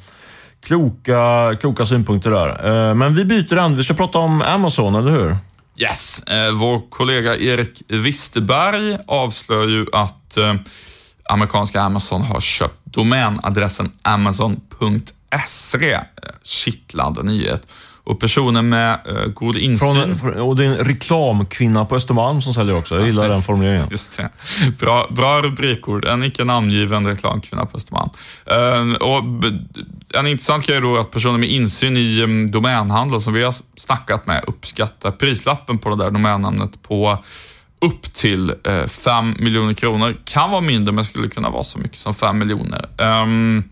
kloka, 0.66 1.56
kloka 1.60 1.86
synpunkter 1.86 2.30
där. 2.30 2.88
Eh, 2.88 2.94
men 2.94 3.14
vi 3.14 3.24
byter 3.24 3.56
ämne. 3.56 3.76
Vi 3.76 3.82
ska 3.82 3.94
prata 3.94 4.18
om 4.18 4.42
Amazon, 4.42 4.94
eller 4.94 5.10
hur? 5.10 5.36
Yes. 5.78 6.22
Eh, 6.22 6.50
vår 6.50 6.82
kollega 6.90 7.36
Erik 7.36 7.82
Wisterberg 7.88 8.98
avslöjar 9.06 9.68
ju 9.68 9.86
att 9.92 10.36
eh, 10.36 10.54
amerikanska 11.24 11.80
Amazon 11.80 12.22
har 12.22 12.40
köpt 12.40 12.78
domänadressen 12.84 13.92
amazon.se. 14.02 15.92
Eh, 15.92 16.02
kittlande 16.42 17.22
nyhet. 17.22 17.66
Och 18.08 18.20
personer 18.20 18.62
med 18.62 18.98
uh, 19.10 19.26
god 19.26 19.56
insyn... 19.56 20.16
Från, 20.16 20.34
och 20.34 20.56
det 20.56 20.64
är 20.64 20.68
en 20.68 20.76
reklamkvinna 20.76 21.84
på 21.84 21.96
Östermalm 21.96 22.40
som 22.40 22.54
säljer 22.54 22.78
också. 22.78 22.94
Jag 22.94 23.06
gillar 23.06 23.28
den 23.28 23.42
formuleringen. 23.42 23.86
Just 23.90 24.16
det. 24.16 24.28
Bra, 24.80 25.06
bra 25.10 25.42
rubrikord. 25.42 26.04
En 26.04 26.24
icke 26.24 26.44
namngiven 26.44 27.06
reklamkvinna 27.06 27.66
på 27.66 27.76
Östermalm. 27.76 28.10
Uh, 28.50 28.94
och 28.94 29.24
en 30.14 30.26
intressant 30.26 30.66
grej 30.66 30.76
är 30.76 30.80
då 30.80 30.96
att 30.96 31.10
personer 31.10 31.38
med 31.38 31.50
insyn 31.50 31.96
i 31.96 32.22
um, 32.22 32.50
domänhandel 32.50 33.20
som 33.20 33.32
vi 33.32 33.42
har 33.42 33.54
snackat 33.76 34.26
med 34.26 34.44
uppskattar 34.46 35.10
prislappen 35.10 35.78
på 35.78 35.88
det 35.88 35.96
där 35.96 36.10
domännamnet 36.10 36.82
på 36.82 37.24
upp 37.80 38.14
till 38.14 38.54
5 38.88 39.28
eh, 39.28 39.42
miljoner 39.42 39.74
kronor. 39.74 40.16
Kan 40.24 40.50
vara 40.50 40.60
mindre, 40.60 40.92
men 40.92 41.04
skulle 41.04 41.28
kunna 41.28 41.50
vara 41.50 41.64
så 41.64 41.78
mycket 41.78 41.98
som 41.98 42.14
5 42.14 42.38
miljoner. 42.38 42.86
Um, 42.96 43.64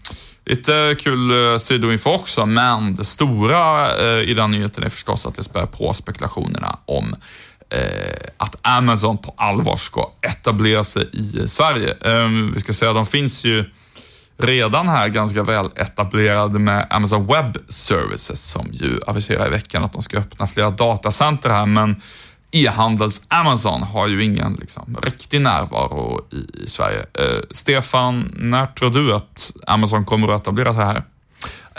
lite 0.46 0.96
kul 0.98 1.52
eh, 1.52 1.58
sidoinfo 1.58 2.10
också, 2.10 2.46
men 2.46 2.94
det 2.94 3.04
stora 3.04 3.96
eh, 3.96 4.30
i 4.30 4.34
den 4.34 4.50
nyheten 4.50 4.84
är 4.84 4.88
förstås 4.88 5.26
att 5.26 5.34
det 5.34 5.42
spär 5.42 5.66
på 5.66 5.94
spekulationerna 5.94 6.78
om 6.84 7.14
eh, 7.70 8.28
att 8.36 8.56
Amazon 8.62 9.18
på 9.18 9.34
allvar 9.36 9.76
ska 9.76 10.10
etablera 10.22 10.84
sig 10.84 11.08
i 11.12 11.48
Sverige. 11.48 11.96
Ehm, 12.04 12.52
vi 12.54 12.60
ska 12.60 12.72
säga 12.72 12.90
att 12.90 12.96
de 12.96 13.06
finns 13.06 13.44
ju 13.44 13.64
redan 14.38 14.88
här 14.88 15.08
ganska 15.08 15.42
väl 15.42 15.70
etablerade 15.76 16.58
med 16.58 16.86
Amazon 16.90 17.26
Web 17.26 17.56
Services 17.68 18.50
som 18.50 18.68
ju 18.72 19.00
aviserar 19.06 19.46
i 19.46 19.50
veckan 19.50 19.84
att 19.84 19.92
de 19.92 20.02
ska 20.02 20.18
öppna 20.18 20.46
flera 20.46 20.70
datacenter 20.70 21.48
här, 21.48 21.66
men 21.66 22.02
e-handels-Amazon 22.50 23.82
har 23.82 24.08
ju 24.08 24.24
ingen 24.24 24.54
liksom, 24.60 24.98
riktig 25.02 25.40
närvaro 25.40 26.20
i, 26.32 26.64
i 26.64 26.66
Sverige. 26.66 26.98
Eh, 26.98 27.40
Stefan, 27.50 28.32
när 28.36 28.66
tror 28.66 28.90
du 28.90 29.14
att 29.14 29.52
Amazon 29.66 30.04
kommer 30.04 30.28
att 30.28 30.42
etablera 30.42 30.74
sig 30.74 30.84
här? 30.84 31.02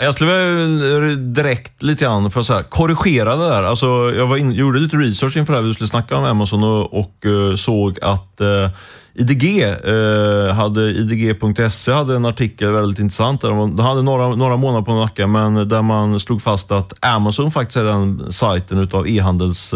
Jag 0.00 0.14
skulle 0.14 0.54
vilja 0.54 1.16
direkt 1.16 1.82
lite 1.82 2.04
grann 2.04 2.30
för 2.30 2.40
att 2.40 2.46
säga, 2.46 2.62
korrigera 2.62 3.36
det 3.36 3.48
där. 3.48 3.62
Alltså, 3.62 3.86
jag 4.16 4.26
var 4.26 4.36
in, 4.36 4.52
gjorde 4.52 4.78
lite 4.78 4.96
research 4.96 5.36
inför 5.36 5.52
det 5.52 5.58
här 5.58 5.66
vi 5.66 5.74
skulle 5.74 5.88
snacka 5.88 6.16
om 6.16 6.24
Amazon 6.24 6.64
och, 6.64 7.00
och 7.00 7.14
uh, 7.26 7.54
såg 7.54 7.98
att 8.02 8.40
eh, 8.40 8.46
uh, 8.46 8.70
IDG, 9.14 9.44
uh, 9.44 9.68
eh, 9.70 10.54
hade 10.54 10.80
IDG.se 10.90 11.92
hade 11.92 12.16
en 12.16 12.24
artikel 12.24 12.72
väldigt 12.72 12.98
intressant. 12.98 13.40
Där 13.40 13.48
de, 13.48 13.76
de 13.76 13.86
hade 13.86 14.02
några, 14.02 14.28
några 14.28 14.56
månader 14.56 14.84
på 14.84 14.94
nacken, 14.94 15.32
men 15.32 15.68
där 15.68 15.82
man 15.82 16.20
slog 16.20 16.42
fast 16.42 16.70
att 16.70 16.92
Amazon 17.00 17.50
faktiskt 17.50 17.76
är 17.76 17.84
den 17.84 18.32
sajten 18.32 18.78
utav 18.78 19.08
e-handels 19.08 19.74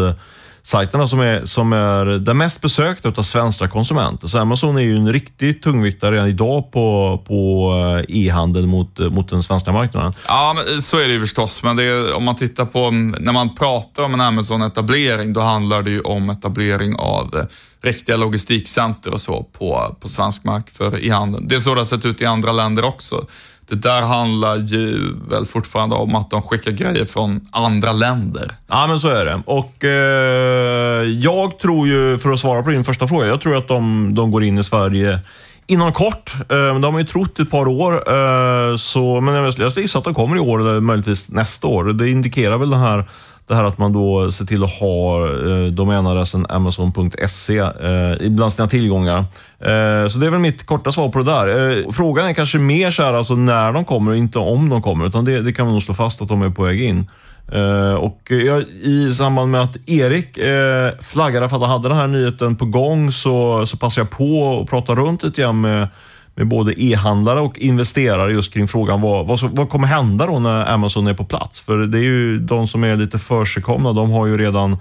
sajterna 0.65 1.07
som 1.07 1.19
är, 1.19 1.45
som 1.45 1.73
är 1.73 2.05
den 2.05 2.37
mest 2.37 2.61
besökta 2.61 3.09
av 3.09 3.21
svenska 3.21 3.67
konsumenter. 3.67 4.27
Så 4.27 4.39
Amazon 4.39 4.77
är 4.77 4.81
ju 4.81 4.95
en 4.95 5.13
riktig 5.13 5.63
tungviktare 5.63 6.15
redan 6.15 6.27
idag 6.27 6.71
på, 6.71 7.17
på 7.27 7.71
eh, 8.09 8.17
e-handel 8.17 8.67
mot, 8.67 8.99
eh, 8.99 9.09
mot 9.09 9.29
den 9.29 9.43
svenska 9.43 9.71
marknaden. 9.71 10.13
Ja, 10.27 10.53
men 10.55 10.75
eh, 10.75 10.79
så 10.79 10.97
är 10.97 11.07
det 11.07 11.13
ju 11.13 11.19
förstås. 11.19 11.63
Men 11.63 11.79
är, 11.79 12.15
om 12.15 12.23
man 12.23 12.35
tittar 12.35 12.65
på, 12.65 12.79
mm, 12.79 13.23
när 13.23 13.33
man 13.33 13.55
pratar 13.55 14.03
om 14.03 14.13
en 14.13 14.21
Amazon-etablering, 14.21 15.33
då 15.33 15.41
handlar 15.41 15.81
det 15.81 15.91
ju 15.91 16.01
om 16.01 16.29
etablering 16.29 16.95
av 16.95 17.47
riktiga 17.81 18.17
logistikcenter 18.17 19.13
och 19.13 19.21
så 19.21 19.43
på, 19.43 19.95
på 19.99 20.07
svensk 20.07 20.43
mark 20.43 20.69
för 20.69 21.05
e-handeln. 21.05 21.47
Det 21.47 21.55
är 21.55 21.59
så 21.59 21.73
det 21.73 21.79
har 21.79 21.85
sett 21.85 22.05
ut 22.05 22.21
i 22.21 22.25
andra 22.25 22.51
länder 22.51 22.85
också 22.85 23.25
det 23.69 23.75
där 23.75 24.01
handlar 24.01 24.55
ju 24.55 25.13
väl 25.29 25.45
fortfarande 25.45 25.95
om 25.95 26.15
att 26.15 26.29
de 26.29 26.41
skickar 26.41 26.71
grejer 26.71 27.05
från 27.05 27.41
andra 27.51 27.91
länder. 27.91 28.51
Ja, 28.67 28.87
men 28.87 28.99
så 28.99 29.09
är 29.09 29.25
det. 29.25 29.43
Och 29.45 29.83
eh, 29.83 31.03
jag 31.05 31.59
tror 31.59 31.87
ju, 31.87 32.17
för 32.17 32.31
att 32.31 32.39
svara 32.39 32.63
på 32.63 32.69
din 32.69 32.83
första 32.83 33.07
fråga, 33.07 33.27
jag 33.27 33.41
tror 33.41 33.57
att 33.57 33.67
de, 33.67 34.13
de 34.15 34.31
går 34.31 34.43
in 34.43 34.57
i 34.57 34.63
Sverige 34.63 35.19
inom 35.67 35.93
kort. 35.93 36.33
Eh, 36.49 36.79
de 36.79 36.83
har 36.83 36.99
ju 36.99 37.05
trott 37.05 37.39
ett 37.39 37.51
par 37.51 37.67
år, 37.67 37.93
eh, 37.93 38.77
så, 38.77 39.21
men 39.21 39.35
jag 39.57 39.71
gissar 39.77 39.99
att 39.99 40.05
de 40.05 40.13
kommer 40.13 40.35
i 40.35 40.39
år 40.39 40.61
eller 40.61 40.79
möjligtvis 40.79 41.31
nästa 41.31 41.67
år. 41.67 41.83
Det 41.83 42.09
indikerar 42.09 42.57
väl 42.57 42.69
den 42.69 42.79
här 42.79 43.05
det 43.53 43.57
här 43.57 43.63
att 43.63 43.77
man 43.77 43.93
då 43.93 44.31
ser 44.31 44.45
till 44.45 44.63
att 44.63 44.79
ha 44.79 45.27
eh, 45.27 45.65
domänadressen 45.65 46.45
amazon.se 46.49 47.57
eh, 47.57 48.29
bland 48.29 48.51
sina 48.51 48.67
tillgångar. 48.67 49.17
Eh, 49.59 50.07
så 50.07 50.19
det 50.19 50.25
är 50.25 50.29
väl 50.29 50.39
mitt 50.39 50.65
korta 50.65 50.91
svar 50.91 51.09
på 51.09 51.19
det 51.19 51.25
där. 51.25 51.71
Eh, 51.71 51.91
frågan 51.91 52.27
är 52.27 52.33
kanske 52.33 52.57
mer 52.57 52.91
så 52.91 53.03
här, 53.03 53.13
alltså 53.13 53.35
när 53.35 53.73
de 53.73 53.85
kommer 53.85 54.11
och 54.11 54.17
inte 54.17 54.39
om 54.39 54.69
de 54.69 54.81
kommer. 54.81 55.07
Utan 55.07 55.25
det, 55.25 55.41
det 55.41 55.53
kan 55.53 55.65
man 55.65 55.73
nog 55.73 55.83
slå 55.83 55.93
fast 55.93 56.21
att 56.21 56.27
de 56.27 56.41
är 56.41 56.49
på 56.49 56.63
väg 56.63 56.81
in. 56.81 57.07
Uh, 57.55 57.93
och 57.93 58.21
jag, 58.31 58.63
I 58.81 59.13
samband 59.13 59.51
med 59.51 59.61
att 59.61 59.89
Erik 59.89 60.37
uh, 60.37 60.99
flaggade 61.01 61.49
för 61.49 61.55
att 61.55 61.61
han 61.61 61.71
hade 61.71 61.87
den 61.87 61.97
här 61.97 62.07
nyheten 62.07 62.55
på 62.55 62.65
gång 62.65 63.11
så, 63.11 63.65
så 63.65 63.77
passade 63.77 64.07
jag 64.07 64.17
på 64.17 64.59
att 64.61 64.69
prata 64.69 64.95
runt 64.95 65.23
lite 65.23 65.41
grann 65.41 65.61
med 65.61 65.87
med 66.35 66.47
både 66.47 66.83
e-handlare 66.83 67.39
och 67.39 67.59
investerare 67.59 68.31
just 68.31 68.53
kring 68.53 68.67
frågan 68.67 69.01
vad, 69.01 69.27
vad, 69.27 69.39
vad, 69.41 69.69
kommer 69.69 69.87
hända 69.87 70.25
då 70.25 70.39
när 70.39 70.73
Amazon 70.73 71.07
är 71.07 71.13
på 71.13 71.25
plats? 71.25 71.61
För 71.61 71.77
det 71.77 71.97
är 71.97 72.03
ju 72.03 72.39
de 72.39 72.67
som 72.67 72.83
är 72.83 72.95
lite 72.95 73.17
försigkomna, 73.17 73.93
de 73.93 74.11
har 74.11 74.25
ju 74.25 74.37
redan 74.37 74.77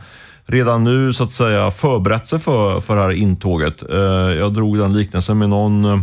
redan 0.46 0.84
nu 0.84 1.12
så 1.12 1.24
att 1.24 1.32
säga 1.32 1.70
förberett 1.70 2.26
sig 2.26 2.38
för, 2.38 2.80
för 2.80 2.96
det 2.96 3.02
här 3.02 3.10
intåget. 3.10 3.90
Eh, 3.90 3.98
jag 4.38 4.54
drog 4.54 4.78
den 4.78 4.92
liknelsen 4.92 5.38
med 5.38 5.48
någon 5.48 5.84
eh, 5.84 6.00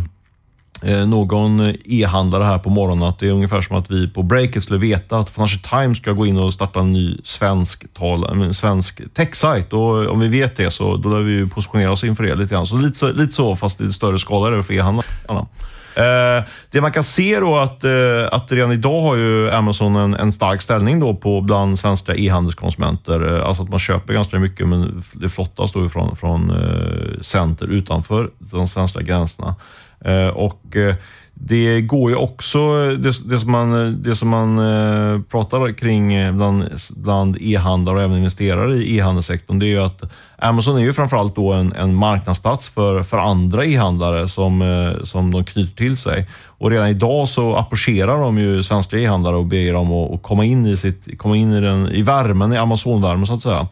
Eh, 0.82 1.06
någon 1.06 1.74
e-handlare 1.84 2.44
här 2.44 2.58
på 2.58 2.70
morgonen 2.70 3.08
att 3.08 3.18
det 3.18 3.26
är 3.26 3.32
ungefär 3.32 3.60
som 3.60 3.76
att 3.76 3.90
vi 3.90 4.08
på 4.08 4.22
breaket 4.22 4.62
skulle 4.62 4.78
veta 4.78 5.18
att 5.18 5.30
Financial 5.30 5.60
Times 5.60 5.98
ska 5.98 6.12
gå 6.12 6.26
in 6.26 6.36
och 6.36 6.52
starta 6.52 6.80
en 6.80 6.92
ny 6.92 7.18
svensk, 7.24 7.94
tal, 7.94 8.24
en 8.24 8.54
svensk 8.54 9.14
tech-sajt. 9.14 9.72
Och 9.72 10.02
eh, 10.02 10.10
om 10.10 10.20
vi 10.20 10.28
vet 10.28 10.56
det 10.56 10.70
så 10.70 10.96
då 10.96 11.08
lär 11.08 11.22
vi 11.22 11.48
positionera 11.48 11.92
oss 11.92 12.04
inför 12.04 12.24
det 12.24 12.34
lite 12.34 12.54
grann. 12.54 12.66
Så 12.66 12.76
lite, 12.76 12.98
så, 12.98 13.12
lite 13.12 13.32
så, 13.32 13.56
fast 13.56 13.80
i 13.80 13.92
större 13.92 14.18
skala 14.18 14.46
är 14.46 14.52
det 14.52 14.62
för 14.62 14.74
e-handlarna. 14.74 15.46
Eh, 15.94 16.44
det 16.70 16.80
man 16.80 16.92
kan 16.92 17.04
se 17.04 17.40
då 17.40 17.56
att, 17.56 17.84
eh, 17.84 17.90
att 18.32 18.52
redan 18.52 18.72
idag 18.72 19.00
har 19.00 19.16
ju 19.16 19.50
Amazon 19.50 19.96
en, 19.96 20.14
en 20.14 20.32
stark 20.32 20.62
ställning 20.62 21.00
då 21.00 21.14
på 21.14 21.40
bland 21.40 21.78
svenska 21.78 22.14
e-handelskonsumenter. 22.14 23.34
Eh, 23.34 23.48
alltså 23.48 23.62
att 23.62 23.68
man 23.68 23.78
köper 23.78 24.12
ganska 24.12 24.38
mycket, 24.38 24.68
men 24.68 25.02
det 25.14 25.28
flottas 25.28 25.72
då 25.72 25.88
från, 25.88 26.16
från 26.16 26.50
eh, 26.50 27.20
center 27.20 27.66
utanför 27.66 28.30
de 28.38 28.66
svenska 28.66 29.00
gränserna. 29.00 29.54
Eh, 30.04 30.28
och 30.28 30.76
eh, 30.76 30.94
det 31.34 31.80
går 31.80 32.10
ju 32.10 32.16
också, 32.16 32.58
det, 32.86 33.28
det 33.30 33.38
som 33.38 33.52
man, 33.52 34.02
det 34.02 34.14
som 34.14 34.28
man 34.28 34.58
eh, 34.58 35.20
pratar 35.22 35.72
kring 35.72 36.36
bland, 36.36 36.64
bland 36.96 37.36
e-handlare 37.40 37.96
och 37.96 38.02
även 38.02 38.16
investerare 38.16 38.74
i 38.74 38.96
e-handelssektorn, 38.96 39.58
det 39.58 39.66
är 39.66 39.68
ju 39.68 39.80
att 39.80 40.02
Amazon 40.38 40.78
är 40.78 40.82
ju 40.82 40.92
framförallt 40.92 41.36
då 41.36 41.52
en, 41.52 41.72
en 41.72 41.94
marknadsplats 41.94 42.68
för, 42.68 43.02
för 43.02 43.18
andra 43.18 43.64
e-handlare 43.64 44.28
som, 44.28 44.94
som 45.04 45.32
de 45.32 45.44
knyter 45.44 45.76
till 45.76 45.96
sig. 45.96 46.28
Och 46.46 46.70
redan 46.70 46.88
idag 46.88 47.28
så 47.28 47.56
approcherar 47.56 48.20
de 48.20 48.38
ju 48.38 48.62
svenska 48.62 48.98
e-handlare 48.98 49.36
och 49.36 49.46
ber 49.46 49.72
dem 49.72 49.92
att, 49.92 50.14
att 50.14 50.22
komma 50.22 50.44
in 50.44 50.66
i, 50.66 50.76
sitt, 50.76 51.18
komma 51.18 51.36
in 51.36 51.52
i, 51.52 51.60
den, 51.60 51.88
i 51.88 52.02
värmen, 52.02 52.52
i 52.52 52.56
Amazon-värmen 52.56 53.26
så 53.26 53.34
att 53.34 53.42
säga. 53.42 53.68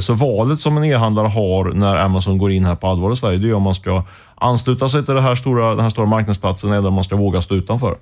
Så 0.00 0.14
valet 0.14 0.60
som 0.60 0.76
en 0.76 0.84
e-handlare 0.84 1.28
har 1.28 1.64
när 1.72 1.96
Amazon 1.96 2.38
går 2.38 2.52
in 2.52 2.64
här 2.64 2.76
på 2.76 2.88
allvar 2.88 3.12
i 3.12 3.16
Sverige, 3.16 3.38
det 3.38 3.48
är 3.48 3.54
om 3.54 3.62
man 3.62 3.74
ska 3.74 4.04
ansluta 4.42 4.88
sig 4.88 5.04
till 5.04 5.14
det 5.14 5.20
här 5.20 5.34
stora, 5.34 5.70
den 5.70 5.80
här 5.80 5.90
stora 5.90 6.06
marknadsplatsen 6.06 6.72
eller 6.72 6.88
om 6.88 6.94
man 6.94 7.04
ska 7.04 7.16
våga 7.16 7.42
stå 7.42 7.54
utanför. 7.54 7.96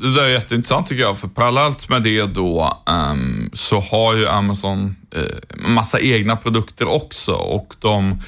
Det 0.00 0.14
där 0.14 0.22
är 0.22 0.28
jätteintressant 0.28 0.86
tycker 0.86 1.02
jag, 1.02 1.18
för 1.18 1.28
parallellt 1.28 1.88
med 1.88 2.02
det 2.02 2.22
då 2.26 2.82
um, 2.86 3.50
så 3.52 3.80
har 3.80 4.14
ju 4.14 4.28
Amazon 4.28 4.96
uh, 5.16 5.68
massa 5.68 6.00
egna 6.00 6.36
produkter 6.36 6.88
också 6.88 7.32
och 7.32 7.74
de 7.78 8.22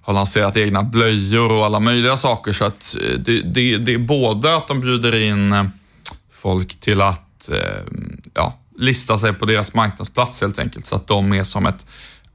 har 0.00 0.14
lanserat 0.14 0.56
egna 0.56 0.82
blöjor 0.82 1.52
och 1.52 1.66
alla 1.66 1.80
möjliga 1.80 2.16
saker. 2.16 2.52
Så 2.52 2.64
att 2.64 2.96
uh, 3.00 3.18
det, 3.18 3.42
det, 3.42 3.76
det, 3.76 3.94
är 3.94 3.98
både 3.98 4.56
att 4.56 4.68
de 4.68 4.80
bjuder 4.80 5.22
in 5.22 5.52
eh, 5.52 5.64
folk 6.32 6.80
till 6.80 7.00
att 7.00 7.48
ehm, 7.48 8.20
ja, 8.34 8.58
lista 8.78 9.18
sig 9.18 9.32
på 9.32 9.46
deras 9.46 9.74
marknadsplats 9.74 10.40
helt 10.40 10.58
enkelt, 10.58 10.86
så 10.86 10.96
att 10.96 11.06
de 11.06 11.32
är 11.32 11.44
som 11.44 11.66
ett 11.66 11.86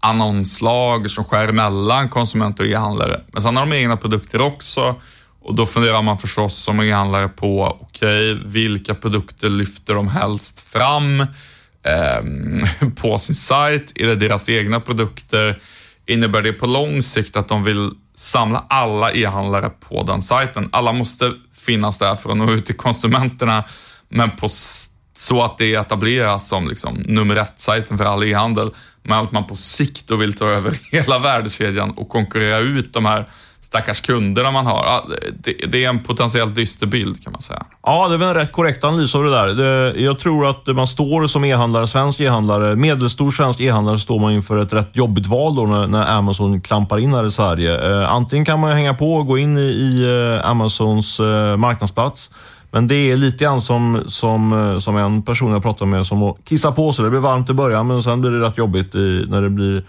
annonslag 0.02 1.10
som 1.10 1.24
skär 1.24 1.52
mellan 1.52 2.10
konsumenter 2.10 2.64
och 2.64 2.70
e-handlare. 2.70 3.22
Men 3.32 3.42
sen 3.42 3.56
har 3.56 3.66
de 3.66 3.76
egna 3.76 3.98
produkter 3.98 4.42
också 4.42 4.96
och 5.42 5.56
då 5.56 5.66
funderar 5.66 6.02
man 6.02 6.18
förstås 6.18 6.56
som 6.56 6.80
e-handlare 6.80 7.28
på, 7.28 7.78
okej, 7.82 8.34
okay, 8.34 8.48
vilka 8.48 8.96
produkter 8.96 9.50
lyfter 9.50 9.94
de 9.94 10.08
helst 10.08 10.60
fram 10.60 11.22
eh, 11.22 12.88
på 13.02 13.18
sin 13.18 13.36
sajt? 13.36 13.92
Är 13.96 14.08
det 14.08 14.16
deras 14.16 14.50
egna 14.50 14.80
produkter? 14.80 15.62
Innebär 16.06 16.42
det 16.42 16.54
på 16.54 16.66
lång 16.66 17.02
sikt 17.02 17.36
att 17.36 17.48
de 17.48 17.64
vill 17.64 17.92
samla 18.16 18.66
alla 18.70 19.12
e-handlare 19.12 19.70
på 19.70 20.04
den 20.04 20.22
sajten? 20.22 20.70
Alla 20.72 20.94
måste 20.94 21.34
finnas 21.66 21.98
där 21.98 22.16
för 22.16 22.30
att 22.30 22.38
nå 22.38 22.52
ut 22.52 22.66
till 22.66 22.78
konsumenterna, 22.78 23.64
men 24.10 24.32
på 24.32 24.50
så 25.14 25.44
att 25.44 25.58
det 25.58 25.76
etableras 25.76 26.48
som 26.48 26.68
liksom 26.68 26.94
nummer 27.06 27.36
ett-sajten 27.36 27.98
för 27.98 28.06
all 28.06 28.24
e-handel 28.24 28.72
med 29.04 29.20
att 29.20 29.32
man 29.32 29.48
på 29.48 29.56
sikt 29.56 30.08
då 30.08 30.16
vill 30.16 30.34
ta 30.34 30.46
över 30.46 30.74
hela 30.92 31.20
värdekedjan 31.20 31.92
och 31.92 32.10
konkurrera 32.10 32.60
ut 32.60 32.94
de 32.94 33.06
här 33.06 33.28
stackars 33.72 34.02
kunderna 34.02 34.52
man 34.52 34.66
har. 34.66 35.04
Det, 35.68 35.86
är 35.86 35.90
en 35.90 36.04
potentiellt 36.04 36.56
dyster 36.56 36.86
bild 36.88 37.24
kan 37.24 37.32
man 37.32 37.42
säga. 37.42 37.64
Ja, 37.84 38.08
det 38.08 38.14
är 38.14 38.18
väl 38.18 38.28
en 38.28 38.34
rätt 38.34 38.52
korrekt 38.52 38.84
analys 38.84 39.16
av 39.16 39.24
det 39.24 39.32
där. 39.32 39.98
jag 39.98 40.20
tror 40.20 40.50
att 40.50 40.68
man 40.68 40.88
står 40.88 41.28
som 41.28 41.44
e-handlare, 41.44 41.88
svensk 41.88 42.20
e-handlare, 42.20 42.76
medelstor 42.76 43.32
svensk 43.32 43.60
e-handlare, 43.60 43.98
står 43.98 44.20
man 44.20 44.34
inför 44.34 44.58
ett 44.58 44.74
rätt 44.74 44.96
jobbigt 44.96 45.28
val 45.28 45.56
då 45.56 45.66
när, 45.66 46.12
Amazon 46.12 46.62
klampar 46.62 46.98
in 47.00 47.14
här 47.14 47.26
i 47.26 47.32
Sverige. 47.32 47.92
Eh, 47.92 48.10
antingen 48.10 48.46
kan 48.46 48.60
man 48.60 48.72
hänga 48.72 48.94
på 48.94 49.14
och 49.14 49.28
gå 49.28 49.38
in 49.38 49.58
i, 49.58 50.04
eh, 50.42 50.50
Amazons 50.50 51.20
eh, 51.20 51.58
marknadsplats 51.58 52.30
men 52.72 52.88
det 52.88 53.12
är 53.12 53.18
lite 53.18 53.44
grann 53.44 53.62
som, 53.62 54.04
som, 54.08 54.54
eh, 54.54 54.80
som 54.80 54.98
en 54.98 55.24
person 55.24 55.52
jag 55.52 55.62
pratade 55.62 55.92
med 55.92 56.06
som 56.06 56.36
kissar 56.44 56.72
på 56.72 56.94
sig. 56.94 57.06
Det 57.06 57.12
blir 57.12 57.20
varmt 57.20 57.50
i 57.50 57.54
början, 57.54 57.88
men 57.88 58.04
sen 58.04 58.22
blir 58.22 58.32
det 58.32 58.46
rätt 58.46 58.58
jobbigt 58.58 58.96
i, 58.96 59.26
när 59.30 59.42
det 59.42 59.50
blir 59.50 59.84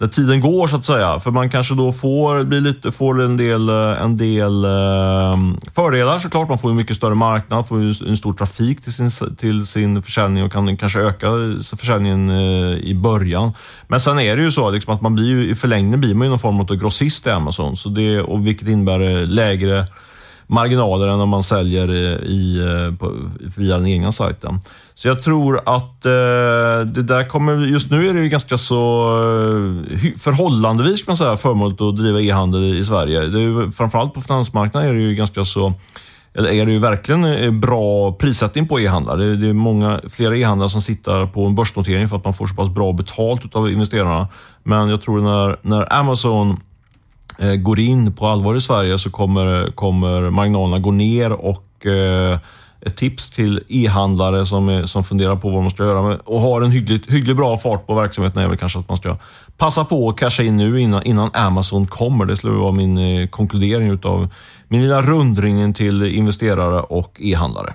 när 0.00 0.08
tiden 0.08 0.40
går 0.40 0.66
så 0.66 0.76
att 0.76 0.84
säga. 0.84 1.20
För 1.20 1.30
man 1.30 1.50
kanske 1.50 1.74
då 1.74 1.92
får, 1.92 2.44
blir 2.44 2.60
lite, 2.60 2.92
får 2.92 3.22
en 3.22 3.36
del, 3.36 3.68
eh, 3.68 4.02
en 4.02 4.16
del 4.16 4.64
eh, 4.64 5.70
fördelar 5.74 6.18
såklart. 6.18 6.48
Man 6.48 6.58
får 6.58 6.70
en 6.70 6.76
mycket 6.76 6.96
större 6.96 7.14
marknad, 7.14 7.68
får 7.68 8.08
en 8.08 8.16
stor 8.16 8.32
trafik 8.32 8.82
till 8.82 8.92
sin, 8.92 9.10
till 9.36 9.66
sin 9.66 10.02
försäljning 10.02 10.44
och 10.44 10.52
kan 10.52 10.76
kanske 10.76 11.00
öka 11.00 11.26
försäljningen 11.76 12.30
i 12.80 12.94
början. 12.94 13.52
Men 13.88 14.00
sen 14.00 14.18
är 14.18 14.36
det 14.36 14.42
ju 14.42 14.50
så 14.50 14.70
liksom, 14.70 14.94
att 14.94 15.00
man 15.00 15.14
blir 15.14 15.26
ju, 15.26 15.50
i 15.50 15.54
förlängningen 15.54 16.00
blir 16.00 16.14
man 16.14 16.26
ju 16.26 16.30
någon 16.30 16.38
form 16.38 16.60
av 16.60 16.76
grossist 16.76 17.26
i 17.26 17.30
Amazon. 17.30 17.76
Så 17.76 17.88
det, 17.88 18.20
och 18.20 18.46
vilket 18.46 18.68
innebär 18.68 19.26
lägre 19.26 19.86
marginaler 20.50 21.08
än 21.08 21.20
om 21.20 21.28
man 21.28 21.42
säljer 21.42 21.90
i, 22.24 22.58
eh, 22.58 22.98
på, 22.98 23.12
via 23.58 23.76
den 23.76 23.86
egna 23.86 24.12
sajten. 24.12 24.60
Så 24.94 25.08
jag 25.08 25.22
tror 25.22 25.56
att 25.56 26.06
eh, 26.06 26.86
det 26.86 27.02
där 27.02 27.28
kommer, 27.28 27.56
just 27.56 27.90
nu 27.90 28.08
är 28.08 28.14
det 28.14 28.20
ju 28.20 28.28
ganska 28.28 28.58
så 28.58 29.02
eh, 29.18 30.12
förhållandevis 30.18 31.02
kan 31.02 31.10
man 31.10 31.16
säga, 31.16 31.36
förmånligt 31.36 31.80
att 31.80 31.96
driva 31.96 32.20
e-handel 32.20 32.74
i 32.74 32.84
Sverige. 32.84 33.20
Det 33.20 33.40
är, 33.40 33.70
framförallt 33.70 34.14
på 34.14 34.20
finansmarknaden 34.20 34.88
är 34.88 34.94
det 34.94 35.00
ju 35.00 35.14
ganska 35.14 35.44
så 35.44 35.74
eller 36.34 36.50
är 36.50 36.66
det 36.66 36.72
ju 36.72 36.78
verkligen 36.78 37.24
eh, 37.24 37.50
bra 37.50 38.12
prissättning 38.12 38.68
på 38.68 38.80
e-handlar. 38.80 39.16
Det, 39.16 39.36
det 39.36 39.48
är 39.48 39.52
många, 39.52 40.00
flera 40.08 40.36
e-handlare 40.36 40.68
som 40.68 40.80
sitter 40.80 41.26
på 41.26 41.46
en 41.46 41.54
börsnotering 41.54 42.08
för 42.08 42.16
att 42.16 42.24
man 42.24 42.34
får 42.34 42.46
så 42.46 42.54
pass 42.54 42.68
bra 42.68 42.92
betalt 42.92 43.56
av 43.56 43.70
investerarna. 43.70 44.28
Men 44.62 44.88
jag 44.88 45.02
tror 45.02 45.20
när, 45.20 45.56
när 45.62 45.92
Amazon 45.92 46.60
Eh, 47.40 47.54
går 47.54 47.80
in 47.80 48.12
på 48.12 48.26
allvar 48.26 48.54
i 48.54 48.60
Sverige 48.60 48.98
så 48.98 49.10
kommer, 49.10 49.72
kommer 49.74 50.30
marginalerna 50.30 50.78
gå 50.78 50.90
ner 50.90 51.32
och 51.32 51.86
eh, 51.86 52.38
ett 52.86 52.96
tips 52.96 53.30
till 53.30 53.60
e-handlare 53.68 54.46
som, 54.46 54.82
som 54.86 55.04
funderar 55.04 55.36
på 55.36 55.50
vad 55.50 55.62
man 55.62 55.70
ska 55.70 55.82
göra 55.82 56.18
och 56.24 56.40
har 56.40 56.62
en 56.62 56.70
hyggligt, 56.70 57.12
hyggligt 57.12 57.36
bra 57.36 57.56
fart 57.56 57.86
på 57.86 57.94
verksamheten 57.94 58.42
är 58.42 58.48
väl 58.48 58.56
kanske 58.56 58.78
att 58.78 58.88
man 58.88 58.96
ska 58.96 59.16
passa 59.58 59.84
på 59.84 60.08
att 60.08 60.16
casha 60.16 60.42
in 60.42 60.56
nu 60.56 60.80
innan, 60.80 61.02
innan 61.02 61.30
Amazon 61.34 61.86
kommer. 61.86 62.24
Det 62.24 62.36
skulle 62.36 62.52
vara 62.52 62.72
min 62.72 62.98
eh, 62.98 63.28
konkludering 63.28 63.90
utav 63.90 64.28
min 64.68 64.82
lilla 64.82 65.02
rundringen 65.02 65.74
till 65.74 66.02
investerare 66.02 66.80
och 66.80 67.16
e-handlare. 67.20 67.72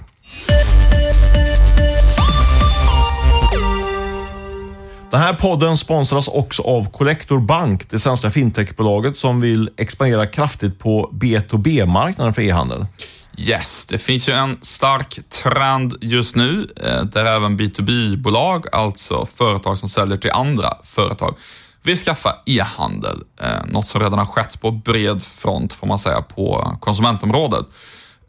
Den 5.16 5.24
här 5.24 5.34
podden 5.34 5.78
sponsras 5.78 6.28
också 6.28 6.64
av 6.64 6.92
Collector 6.92 7.40
Bank, 7.40 7.90
det 7.90 8.00
svenska 8.00 8.30
fintechbolaget 8.30 9.18
som 9.18 9.42
vill 9.42 9.70
expandera 9.78 10.28
kraftigt 10.28 10.80
på 10.80 11.10
B2B-marknaden 11.14 12.34
för 12.34 12.42
e-handel. 12.42 12.86
Yes, 13.38 13.86
det 13.86 13.98
finns 13.98 14.30
ju 14.30 14.34
en 14.34 14.58
stark 14.62 15.20
trend 15.30 15.96
just 16.02 16.36
nu 16.36 16.68
eh, 16.84 17.04
där 17.04 17.26
även 17.26 17.60
B2B-bolag, 17.60 18.66
alltså 18.72 19.28
företag 19.36 19.78
som 19.78 19.90
säljer 19.90 20.18
till 20.18 20.32
andra 20.32 20.78
företag, 20.84 21.36
vill 21.84 21.98
skaffa 21.98 22.36
e-handel. 22.46 23.24
Eh, 23.42 23.66
något 23.66 23.88
som 23.88 24.02
redan 24.02 24.20
har 24.20 24.26
skett 24.26 24.62
på 24.62 24.72
bred 24.72 25.24
front 25.24 25.74
får 25.74 25.88
man 25.88 26.00
säga 26.00 26.22
på 26.22 26.78
konsumentområdet. 26.82 27.66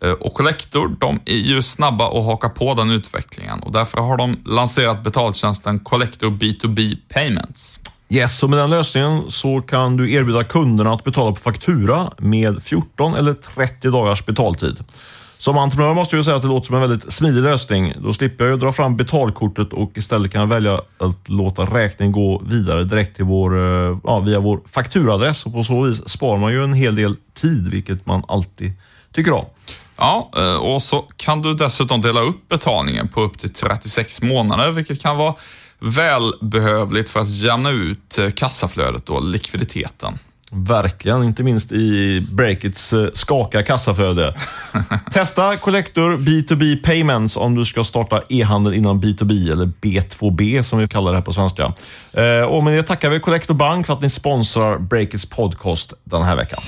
Eh, 0.03 0.11
och 0.11 0.35
Collector, 0.35 0.97
de 1.01 1.21
är 1.25 1.37
ju 1.37 1.63
snabba 1.63 2.19
att 2.19 2.25
haka 2.25 2.49
på 2.49 2.75
den 2.75 2.91
utvecklingen 2.91 3.61
och 3.61 3.73
därför 3.73 3.99
har 3.99 4.17
de 4.17 4.37
lanserat 4.45 5.05
betaltjänsten 5.05 5.79
Collector 5.79 6.31
B2B 6.31 6.97
Payments. 7.09 7.81
Yes, 8.09 8.43
och 8.43 8.51
med 8.51 8.59
den 8.59 8.71
lösningen 8.71 9.23
så 9.29 9.61
kan 9.61 9.97
du 9.97 10.13
erbjuda 10.13 10.45
kunderna 10.45 10.93
att 10.93 11.05
betala 11.05 11.33
på 11.33 11.41
faktura 11.41 12.11
med 12.19 12.63
14 12.63 13.15
eller 13.15 13.35
30 13.35 13.91
dagars 13.91 14.27
betaltid. 14.27 14.85
Som 15.39 15.59
entreprenör 15.59 15.95
måste 15.95 16.17
jag 16.17 16.25
säga 16.25 16.37
att 16.37 16.43
det 16.43 16.49
låter 16.49 16.67
som 16.67 16.75
en 16.75 16.81
väldigt 16.81 17.13
smidig 17.13 17.43
lösning. 17.43 17.95
Då 17.99 18.13
slipper 18.13 18.45
jag 18.45 18.59
dra 18.59 18.73
fram 18.73 18.97
betalkortet 18.97 19.73
och 19.73 19.91
istället 19.95 20.33
kan 20.33 20.41
jag 20.41 20.49
välja 20.49 20.81
att 20.99 21.29
låta 21.29 21.63
räkningen 21.63 22.13
gå 22.13 22.43
vidare 22.47 22.85
direkt 22.85 23.17
till 23.17 23.25
vår, 23.25 23.59
eh, 23.59 23.99
ja, 24.05 24.21
via 24.21 24.41
vår 24.41 24.61
fakturaadress 24.67 25.47
och 25.47 25.53
på 25.53 25.63
så 25.63 25.83
vis 25.83 26.09
sparar 26.09 26.39
man 26.39 26.53
ju 26.53 26.65
en 26.65 26.73
hel 26.73 26.95
del 26.95 27.17
tid, 27.35 27.69
vilket 27.71 28.07
man 28.07 28.23
alltid 28.29 28.73
tycker 29.13 29.33
om. 29.33 29.45
Ja, 29.97 30.31
eh, 30.37 30.57
och 30.57 30.83
så 30.83 31.05
kan 31.17 31.43
du 31.43 31.55
dessutom 31.55 32.03
dela 32.03 32.21
upp 32.21 32.49
betalningen 32.49 33.09
på 33.09 33.23
upp 33.23 33.39
till 33.39 33.53
36 33.53 34.23
månader, 34.23 34.71
vilket 34.71 35.03
kan 35.03 35.17
vara 35.17 35.35
välbehövligt 35.79 37.11
för 37.11 37.21
att 37.21 37.31
jämna 37.31 37.71
ut 37.71 38.19
eh, 38.19 38.31
kassaflödet 38.31 39.09
och 39.11 39.25
likviditeten. 39.25 40.19
Verkligen, 40.51 41.25
inte 41.25 41.43
minst 41.43 41.73
i 41.73 42.21
Breakits 42.33 42.93
eh, 42.93 43.09
skaka 43.13 43.63
kassaflöde. 43.63 44.35
Testa 45.13 45.57
Collector 45.57 46.17
B2B 46.17 46.83
Payments 46.83 47.37
om 47.37 47.55
du 47.55 47.65
ska 47.65 47.85
starta 47.85 48.23
e-handel 48.29 48.75
inom 48.75 49.01
B2B 49.01 49.53
eller 49.53 49.67
B2B 49.67 50.63
som 50.63 50.79
vi 50.79 50.89
kallar 50.89 51.11
det 51.11 51.19
här 51.19 51.25
på 51.25 51.33
svenska. 51.33 51.73
Och 52.49 52.65
med 52.65 52.77
det 52.77 52.83
tackar 52.83 53.11
vi 53.11 53.21
Collector 53.21 53.55
Bank 53.55 53.87
för 53.87 53.95
att 53.95 54.03
ni 54.03 54.11
sponsrar 54.11 54.79
Breakits 54.79 55.27
podcast 55.27 55.95
den 56.05 56.23
här 56.23 56.37
veckan. 56.37 56.63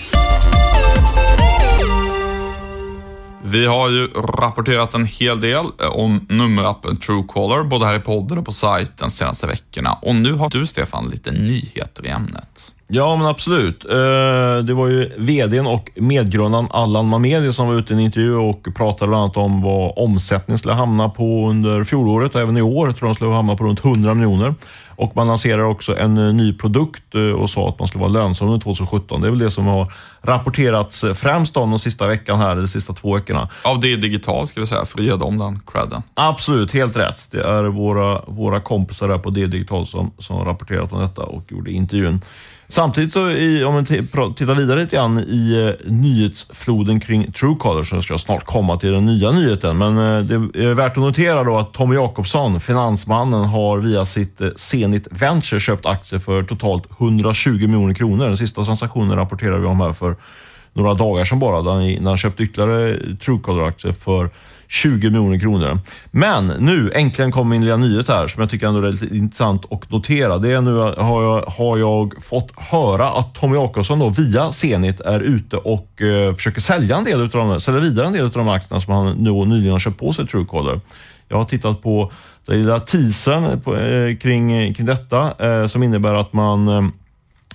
Vi 3.44 3.66
har 3.66 3.88
ju 3.88 4.06
rapporterat 4.06 4.94
en 4.94 5.06
hel 5.06 5.40
del 5.40 5.64
eh, 5.80 5.88
om 5.88 6.26
nummerappen 6.28 6.96
Truecaller, 6.96 7.62
både 7.62 7.86
här 7.86 7.94
i 7.94 8.00
podden 8.00 8.38
och 8.38 8.44
på 8.44 8.52
sajten 8.52 9.10
senaste 9.10 9.46
veckorna. 9.46 9.92
Och 9.92 10.14
nu 10.14 10.32
har 10.32 10.50
du, 10.50 10.66
Stefan, 10.66 11.08
lite 11.10 11.30
nyheter 11.30 12.06
i 12.06 12.08
ämnet. 12.08 12.74
Ja, 12.90 13.16
men 13.16 13.26
absolut. 13.26 13.84
Eh, 13.84 14.64
det 14.64 14.74
var 14.74 14.88
ju 14.88 15.12
vdn 15.18 15.66
och 15.66 15.90
medgrundaren 15.94 16.68
Allan 16.70 17.06
Mamedi 17.06 17.52
som 17.52 17.68
var 17.68 17.74
ute 17.74 17.92
i 17.92 17.96
en 17.96 18.00
intervju 18.00 18.34
och 18.34 18.68
pratade 18.76 19.08
bland 19.08 19.22
annat 19.22 19.36
om 19.36 19.62
vad 19.62 19.92
omsättningen 19.96 20.58
skulle 20.58 20.74
hamna 20.74 21.08
på 21.08 21.48
under 21.48 21.84
fjolåret 21.84 22.34
och 22.34 22.40
även 22.40 22.56
i 22.56 22.62
år. 22.62 22.88
Jag 22.88 22.96
tror 22.96 23.08
de 23.08 23.14
skulle 23.14 23.30
hamna 23.30 23.56
på 23.56 23.64
runt 23.64 23.84
100 23.84 24.14
miljoner. 24.14 24.54
Och 24.88 25.16
man 25.16 25.26
lanserar 25.26 25.62
också 25.62 25.98
en 25.98 26.18
eh, 26.18 26.34
ny 26.34 26.52
produkt 26.52 27.14
eh, 27.14 27.20
och 27.20 27.50
sa 27.50 27.68
att 27.68 27.78
man 27.78 27.88
skulle 27.88 28.02
vara 28.02 28.12
lönsam 28.12 28.48
under 28.48 28.60
2017. 28.60 29.20
Det 29.20 29.26
är 29.26 29.30
väl 29.30 29.38
det 29.38 29.50
som 29.50 29.66
har 29.66 29.92
rapporterats 30.22 31.04
främst 31.14 31.56
om 31.56 31.70
de 31.70 31.78
sista 31.78 32.06
veckan 32.06 32.38
här, 32.38 32.56
de 32.56 32.68
sista 32.68 32.92
två 32.92 33.14
veckorna. 33.14 33.48
Av 33.62 33.80
det 33.80 33.96
digital 33.96 34.46
ska 34.46 34.60
vi 34.60 34.66
säga, 34.66 34.86
för 34.86 34.98
att 34.98 35.04
ge 35.04 35.16
dem 35.16 35.38
den 35.38 35.60
credden. 35.66 36.02
Absolut, 36.14 36.72
helt 36.72 36.96
rätt. 36.96 37.28
Det 37.30 37.40
är 37.40 37.64
våra, 37.64 38.22
våra 38.26 38.60
kompisar 38.60 39.08
där 39.08 39.18
på 39.18 39.30
D 39.30 39.46
Digital 39.46 39.86
som, 39.86 40.10
som 40.18 40.36
har 40.36 40.44
rapporterat 40.44 40.92
om 40.92 41.00
detta 41.00 41.22
och 41.22 41.52
gjorde 41.52 41.70
intervjun. 41.70 42.20
Samtidigt 42.70 43.12
så, 43.12 43.30
i, 43.30 43.64
om 43.64 43.74
man 43.74 43.84
tittar 43.84 44.54
vidare 44.54 44.80
lite 44.80 44.96
grann 44.96 45.18
i 45.18 45.66
eh, 45.66 45.90
nyhetsfloden 45.92 47.00
kring 47.00 47.32
Truecaller, 47.32 47.82
så 47.82 48.02
ska 48.02 48.12
jag 48.12 48.20
snart 48.20 48.44
komma 48.44 48.76
till 48.76 48.92
den 48.92 49.06
nya 49.06 49.30
nyheten. 49.30 49.78
Men 49.78 49.98
eh, 49.98 50.20
det 50.20 50.64
är 50.64 50.74
värt 50.74 50.92
att 50.92 51.02
notera 51.02 51.44
då 51.44 51.56
att 51.56 51.72
Tommy 51.74 51.94
Jakobsson, 51.94 52.60
finansmannen, 52.60 53.44
har 53.44 53.78
via 53.78 54.04
sitt 54.04 54.40
eh, 54.40 54.48
Zenit 54.56 55.08
Venture 55.10 55.60
köpt 55.60 55.86
aktier 55.86 56.18
för 56.18 56.42
totalt 56.42 56.84
120 57.00 57.50
miljoner 57.50 57.94
kronor. 57.94 58.26
Den 58.26 58.36
sista 58.36 58.64
transaktionen 58.64 59.16
rapporterar 59.16 59.58
vi 59.58 59.66
om 59.66 59.80
här 59.80 59.92
för 59.92 60.16
några 60.72 60.94
dagar 60.94 61.24
sedan 61.24 61.38
bara, 61.38 61.62
där 61.62 62.00
när 62.00 62.08
han 62.08 62.16
köpte 62.16 62.42
ytterligare 62.42 62.96
Truecaller-aktier 63.16 63.92
för 63.92 64.30
20 64.68 65.10
miljoner 65.10 65.38
kronor. 65.38 65.80
Men 66.10 66.46
nu, 66.46 66.92
äntligen 66.94 67.32
kom 67.32 67.48
min 67.48 67.64
lilla 67.64 67.76
nyhet 67.76 68.08
här 68.08 68.26
som 68.26 68.40
jag 68.40 68.50
tycker 68.50 68.66
ändå 68.66 68.82
är 68.82 68.92
lite 68.92 69.16
intressant 69.16 69.72
att 69.72 69.90
notera. 69.90 70.38
Det 70.38 70.52
är 70.52 70.60
nu 70.60 70.76
har 70.76 71.22
jag, 71.22 71.42
har 71.42 71.78
jag 71.78 72.24
fått 72.24 72.52
höra 72.56 73.08
att 73.08 73.34
Tommy 73.34 73.56
Jakobsson 73.56 73.98
då 73.98 74.08
via 74.08 74.52
Zenit 74.52 75.00
är 75.00 75.20
ute 75.20 75.56
och 75.56 76.02
eh, 76.02 76.34
försöker 76.34 76.60
sälja 76.60 76.96
en 76.96 77.04
del 77.04 77.20
utav 77.20 77.48
de, 77.48 77.60
sälja 77.60 77.80
vidare 77.80 78.06
en 78.06 78.12
del 78.12 78.24
av 78.24 78.30
de 78.30 78.48
aktierna 78.48 78.80
som 78.80 78.94
han 78.94 79.16
nu 79.16 79.30
nyligen 79.30 79.72
har 79.72 79.78
köpt 79.78 79.98
på 79.98 80.12
sig 80.12 80.26
Truecaller. 80.26 80.80
Jag 81.28 81.36
har 81.36 81.44
tittat 81.44 81.82
på 81.82 82.12
den 82.46 82.58
lilla 82.58 82.80
teasern 82.80 83.60
på, 83.60 83.76
eh, 83.76 84.16
kring, 84.16 84.74
kring 84.74 84.86
detta 84.86 85.34
eh, 85.38 85.66
som 85.66 85.82
innebär 85.82 86.14
att 86.14 86.32
man 86.32 86.68
eh, 86.68 86.82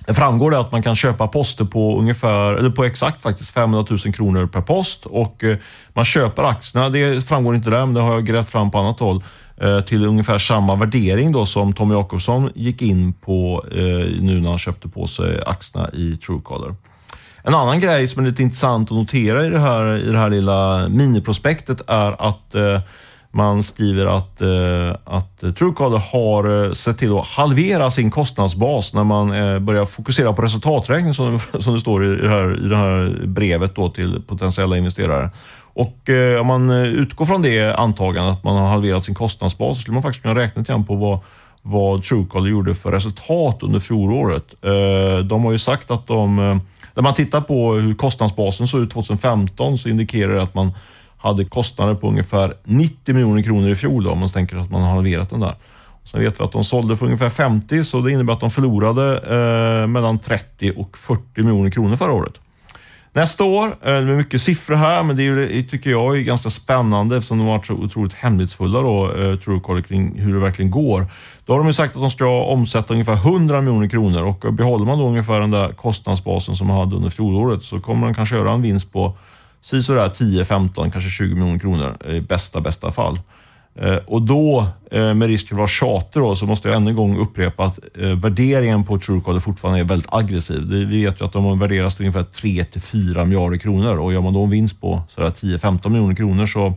framgår 0.08 0.50
det 0.50 0.58
att 0.58 0.72
man 0.72 0.82
kan 0.82 0.96
köpa 0.96 1.28
poster 1.28 1.64
på 1.64 1.98
ungefär, 1.98 2.54
eller 2.54 2.70
på 2.70 2.84
exakt 2.84 3.22
faktiskt 3.22 3.54
500 3.54 3.86
000 4.04 4.14
kronor 4.14 4.46
per 4.46 4.60
post 4.60 5.06
och 5.06 5.44
eh, 5.44 5.56
man 5.94 6.04
köper 6.04 6.42
aktierna, 6.42 6.88
det 6.88 7.28
framgår 7.28 7.54
inte 7.54 7.70
där 7.70 7.86
men 7.86 7.94
det 7.94 8.00
har 8.00 8.12
jag 8.12 8.24
grävt 8.24 8.50
fram 8.50 8.70
på 8.70 8.78
annat 8.78 9.00
håll, 9.00 9.24
eh, 9.60 9.80
till 9.80 10.04
ungefär 10.06 10.38
samma 10.38 10.76
värdering 10.76 11.32
då 11.32 11.46
som 11.46 11.72
Tom 11.72 11.90
Jakobsson 11.90 12.50
gick 12.54 12.82
in 12.82 13.12
på 13.12 13.64
eh, 13.72 13.78
nu 14.20 14.40
när 14.40 14.48
han 14.48 14.58
köpte 14.58 14.88
på 14.88 15.06
sig 15.06 15.40
aktierna 15.46 15.90
i 15.92 16.16
Truecaller. 16.16 16.74
En 17.42 17.54
annan 17.54 17.80
grej 17.80 18.08
som 18.08 18.24
är 18.24 18.28
lite 18.28 18.42
intressant 18.42 18.92
att 18.92 18.96
notera 18.96 19.46
i 19.46 19.50
det 19.50 19.58
här, 19.58 19.96
i 19.96 20.12
det 20.12 20.18
här 20.18 20.30
lilla 20.30 20.88
miniprospektet 20.88 21.80
är 21.90 22.28
att 22.28 22.54
man 23.34 23.62
skriver 23.62 24.06
att, 24.06 24.40
eh, 24.40 24.96
att 25.04 25.56
Truecaller 25.56 26.02
har 26.12 26.64
eh, 26.64 26.72
sett 26.72 26.98
till 26.98 27.18
att 27.18 27.26
halvera 27.26 27.90
sin 27.90 28.10
kostnadsbas 28.10 28.94
när 28.94 29.04
man 29.04 29.32
eh, 29.32 29.58
börjar 29.58 29.84
fokusera 29.84 30.32
på 30.32 30.42
resultaträkning 30.42 31.14
som, 31.14 31.40
som 31.58 31.74
det 31.74 31.80
står 31.80 32.04
i 32.04 32.16
det 32.16 32.28
här, 32.28 32.64
i 32.64 32.68
det 32.68 32.76
här 32.76 33.26
brevet 33.26 33.76
då 33.76 33.88
till 33.90 34.22
potentiella 34.26 34.76
investerare. 34.76 35.30
Och 35.76 35.98
om 36.40 36.46
man 36.46 36.70
utgår 36.70 37.26
från 37.26 37.42
det 37.42 37.74
antagandet 37.74 38.32
att 38.32 38.44
man 38.44 38.56
har 38.56 38.68
halverat 38.68 39.02
sin 39.02 39.14
kostnadsbas 39.14 39.76
så 39.76 39.82
skulle 39.82 39.94
man 39.94 40.02
faktiskt 40.02 40.22
kunna 40.22 40.34
räkna 40.34 40.60
lite 40.60 40.84
på 40.86 40.94
vad, 40.94 41.18
vad 41.62 42.02
Truecaller 42.02 42.50
gjorde 42.50 42.74
för 42.74 42.92
resultat 42.92 43.62
under 43.62 43.80
fjolåret. 43.80 44.54
De 45.24 45.44
har 45.44 45.52
ju 45.52 45.58
sagt 45.58 45.90
att 45.90 46.06
de, 46.06 46.36
när 46.94 47.02
man 47.02 47.14
tittar 47.14 47.40
på 47.40 47.72
hur 47.72 47.94
kostnadsbasen 47.94 48.66
såg 48.66 48.80
ut 48.80 48.90
2015 48.90 49.78
så 49.78 49.88
indikerar 49.88 50.34
det 50.34 50.42
att 50.42 50.54
man 50.54 50.72
hade 51.24 51.44
kostnader 51.44 51.94
på 51.94 52.08
ungefär 52.08 52.54
90 52.64 53.14
miljoner 53.14 53.42
kronor 53.42 53.70
i 53.70 53.76
fjol, 53.76 54.04
då, 54.04 54.10
om 54.10 54.18
man 54.18 54.28
tänker 54.28 54.56
att 54.56 54.70
man 54.70 54.82
har 54.82 54.90
halverat 54.90 55.30
den 55.30 55.40
där. 55.40 55.54
Sen 56.04 56.20
vet 56.20 56.40
vi 56.40 56.44
att 56.44 56.52
de 56.52 56.64
sålde 56.64 56.96
för 56.96 57.06
ungefär 57.06 57.28
50, 57.28 57.84
så 57.84 58.00
det 58.00 58.12
innebär 58.12 58.32
att 58.32 58.40
de 58.40 58.50
förlorade 58.50 59.18
eh, 59.18 59.86
mellan 59.86 60.18
30 60.18 60.72
och 60.76 60.98
40 60.98 61.22
miljoner 61.36 61.70
kronor 61.70 61.96
förra 61.96 62.12
året. 62.12 62.40
Nästa 63.12 63.44
år, 63.44 63.66
eh, 63.66 63.72
det 63.82 63.90
är 63.90 64.16
mycket 64.16 64.40
siffror 64.40 64.76
här, 64.76 65.02
men 65.02 65.16
det 65.16 65.22
är, 65.22 65.62
tycker 65.62 65.90
jag 65.90 66.16
är 66.16 66.20
ganska 66.20 66.50
spännande 66.50 67.16
eftersom 67.16 67.38
de 67.38 67.46
har 67.46 67.54
varit 67.56 67.66
så 67.66 67.74
otroligt 67.74 68.12
hemlighetsfulla 68.12 68.80
då, 68.80 69.12
eh, 69.12 69.36
Truecaller 69.36 69.82
kring 69.82 70.20
hur 70.20 70.34
det 70.34 70.40
verkligen 70.40 70.70
går. 70.70 71.06
Då 71.44 71.52
har 71.52 71.58
de 71.58 71.66
ju 71.66 71.72
sagt 71.72 71.96
att 71.96 72.02
de 72.02 72.10
ska 72.10 72.44
omsätta 72.44 72.92
ungefär 72.92 73.16
100 73.16 73.60
miljoner 73.60 73.88
kronor 73.88 74.22
och 74.22 74.54
behåller 74.54 74.84
man 74.84 74.98
då 74.98 75.08
ungefär 75.08 75.40
den 75.40 75.50
där 75.50 75.72
kostnadsbasen 75.72 76.56
som 76.56 76.66
man 76.66 76.76
hade 76.76 76.96
under 76.96 77.10
fjolåret 77.10 77.62
så 77.62 77.80
kommer 77.80 78.06
de 78.06 78.14
kanske 78.14 78.36
göra 78.36 78.52
en 78.52 78.62
vinst 78.62 78.92
på 78.92 79.16
sådär 79.64 80.08
10, 80.08 80.44
15, 80.44 80.90
kanske 80.90 81.10
20 81.10 81.34
miljoner 81.34 81.58
kronor 81.58 81.96
i 82.08 82.20
bästa, 82.20 82.60
bästa 82.60 82.92
fall. 82.92 83.18
Eh, 83.80 83.96
och 83.96 84.22
då, 84.22 84.66
eh, 84.90 85.14
med 85.14 85.28
risk 85.28 85.48
för 85.48 85.54
att 85.54 85.58
vara 85.58 85.68
tjatig 85.68 86.22
då, 86.22 86.34
så 86.34 86.46
måste 86.46 86.68
jag 86.68 86.76
ännu 86.76 86.90
en 86.90 86.96
gång 86.96 87.18
upprepa 87.18 87.64
att 87.64 87.78
eh, 87.98 88.08
värderingen 88.08 88.84
på 88.84 88.98
Truecaller 88.98 89.40
fortfarande 89.40 89.80
är 89.80 89.84
väldigt 89.84 90.12
aggressiv. 90.12 90.62
Vi 90.68 90.84
vet 90.84 91.20
ju 91.20 91.24
att 91.24 91.32
de 91.32 91.58
värderas 91.58 91.96
till 91.96 92.06
ungefär 92.06 92.24
3 92.24 92.64
till 92.64 92.82
4 92.82 93.24
miljarder 93.24 93.58
kronor 93.58 93.98
och 93.98 94.12
gör 94.12 94.20
man 94.20 94.32
då 94.32 94.44
en 94.44 94.50
vinst 94.50 94.80
på 94.80 95.02
10-15 95.16 95.88
miljoner 95.88 96.14
kronor 96.14 96.46
så 96.46 96.74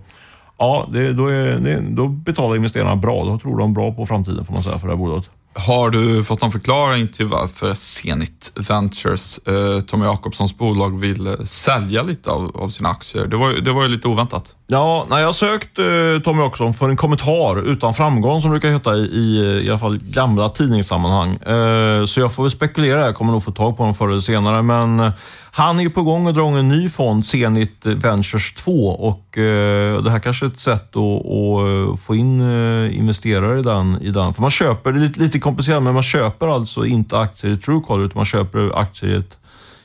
ja, 0.58 0.90
det, 0.94 1.14
då, 1.14 1.28
är, 1.28 1.60
det, 1.60 1.84
då 1.90 2.08
betalar 2.08 2.56
investerarna 2.56 2.96
bra. 2.96 3.26
Då 3.26 3.40
tror 3.40 3.58
de 3.58 3.74
bra 3.74 3.92
på 3.92 4.06
framtiden 4.06 4.46
får 4.46 4.54
man 4.54 4.64
säga 4.64 4.80
för 4.80 4.88
det 4.88 4.94
här 4.94 4.98
bolaget. 4.98 5.30
Har 5.54 5.90
du 5.90 6.24
fått 6.24 6.42
någon 6.42 6.52
förklaring 6.52 7.08
till 7.08 7.26
varför 7.26 7.74
Zenit 7.74 8.52
Ventures, 8.70 9.38
eh, 9.38 9.82
Tommy 9.82 10.06
Jakobssons 10.06 10.58
bolag, 10.58 11.00
vill 11.00 11.28
eh, 11.28 11.34
sälja 11.46 12.04
lite 12.04 12.30
av, 12.30 12.58
av 12.58 12.70
sina 12.70 12.90
aktier? 12.90 13.28
Det 13.28 13.38
var, 13.38 13.54
det 13.54 13.72
var 13.72 13.84
ju 13.84 13.88
lite 13.90 14.08
oväntat. 14.08 14.56
Ja, 14.68 15.08
när 15.10 15.20
jag 15.20 15.36
sökt 15.36 15.80
eh, 15.80 15.86
Tommy 16.24 16.42
Jakobsson 16.42 16.74
för 16.74 16.90
en 16.90 16.98
kommentar 16.98 17.62
utan 17.72 17.94
framgång, 17.94 18.42
som 18.42 18.52
brukar 18.52 18.70
heta 18.70 18.96
i, 18.96 19.00
i, 19.00 19.62
i 19.66 19.70
alla 19.70 19.80
fall 19.80 19.98
gamla 19.98 20.50
tidningssammanhang. 20.50 21.36
Eh, 21.36 22.06
så 22.06 22.20
jag 22.20 22.34
får 22.34 22.44
väl 22.44 22.52
spekulera, 22.52 23.02
jag 23.02 23.16
kommer 23.16 23.32
nog 23.32 23.44
få 23.44 23.52
tag 23.52 23.78
på 23.78 23.84
honom 23.84 23.96
förr 23.96 24.10
eller 24.10 24.20
senare, 24.20 24.62
men 24.62 25.00
eh, 25.00 25.12
han 25.52 25.80
är 25.80 25.84
ju 25.84 25.90
på 25.90 26.02
gång 26.02 26.28
att 26.28 26.36
dra 26.36 26.48
en 26.48 26.68
ny 26.68 26.90
fond, 26.90 27.26
Zenit 27.26 27.86
Ventures 27.86 28.54
2 28.54 28.72
och 28.88 29.38
eh, 29.38 30.02
det 30.02 30.12
här 30.12 30.20
kanske 30.20 30.46
är 30.46 30.50
ett 30.50 30.60
sätt 30.60 30.96
att, 30.96 31.26
att 31.26 31.90
eh, 31.90 31.96
få 31.96 32.16
in 32.16 32.42
eh, 32.42 32.98
investerare 32.98 33.60
i 33.60 33.62
den, 33.62 34.02
i 34.02 34.12
den. 34.12 34.34
För 34.34 34.42
man 34.42 34.52
köper, 34.52 34.92
det 34.92 35.00
är 35.00 35.02
lite, 35.02 35.20
lite 35.20 35.40
komplicerat, 35.48 35.84
men 35.84 35.94
man 35.94 36.04
köper 36.04 36.48
alltså 36.48 36.86
inte 36.86 37.20
aktier 37.20 37.52
i 37.52 37.58
Truecaller 37.58 38.06
utan 38.06 38.20
man 38.20 38.26
köper 38.26 38.80
aktier 38.80 39.10
i 39.10 39.16
ett, 39.16 39.38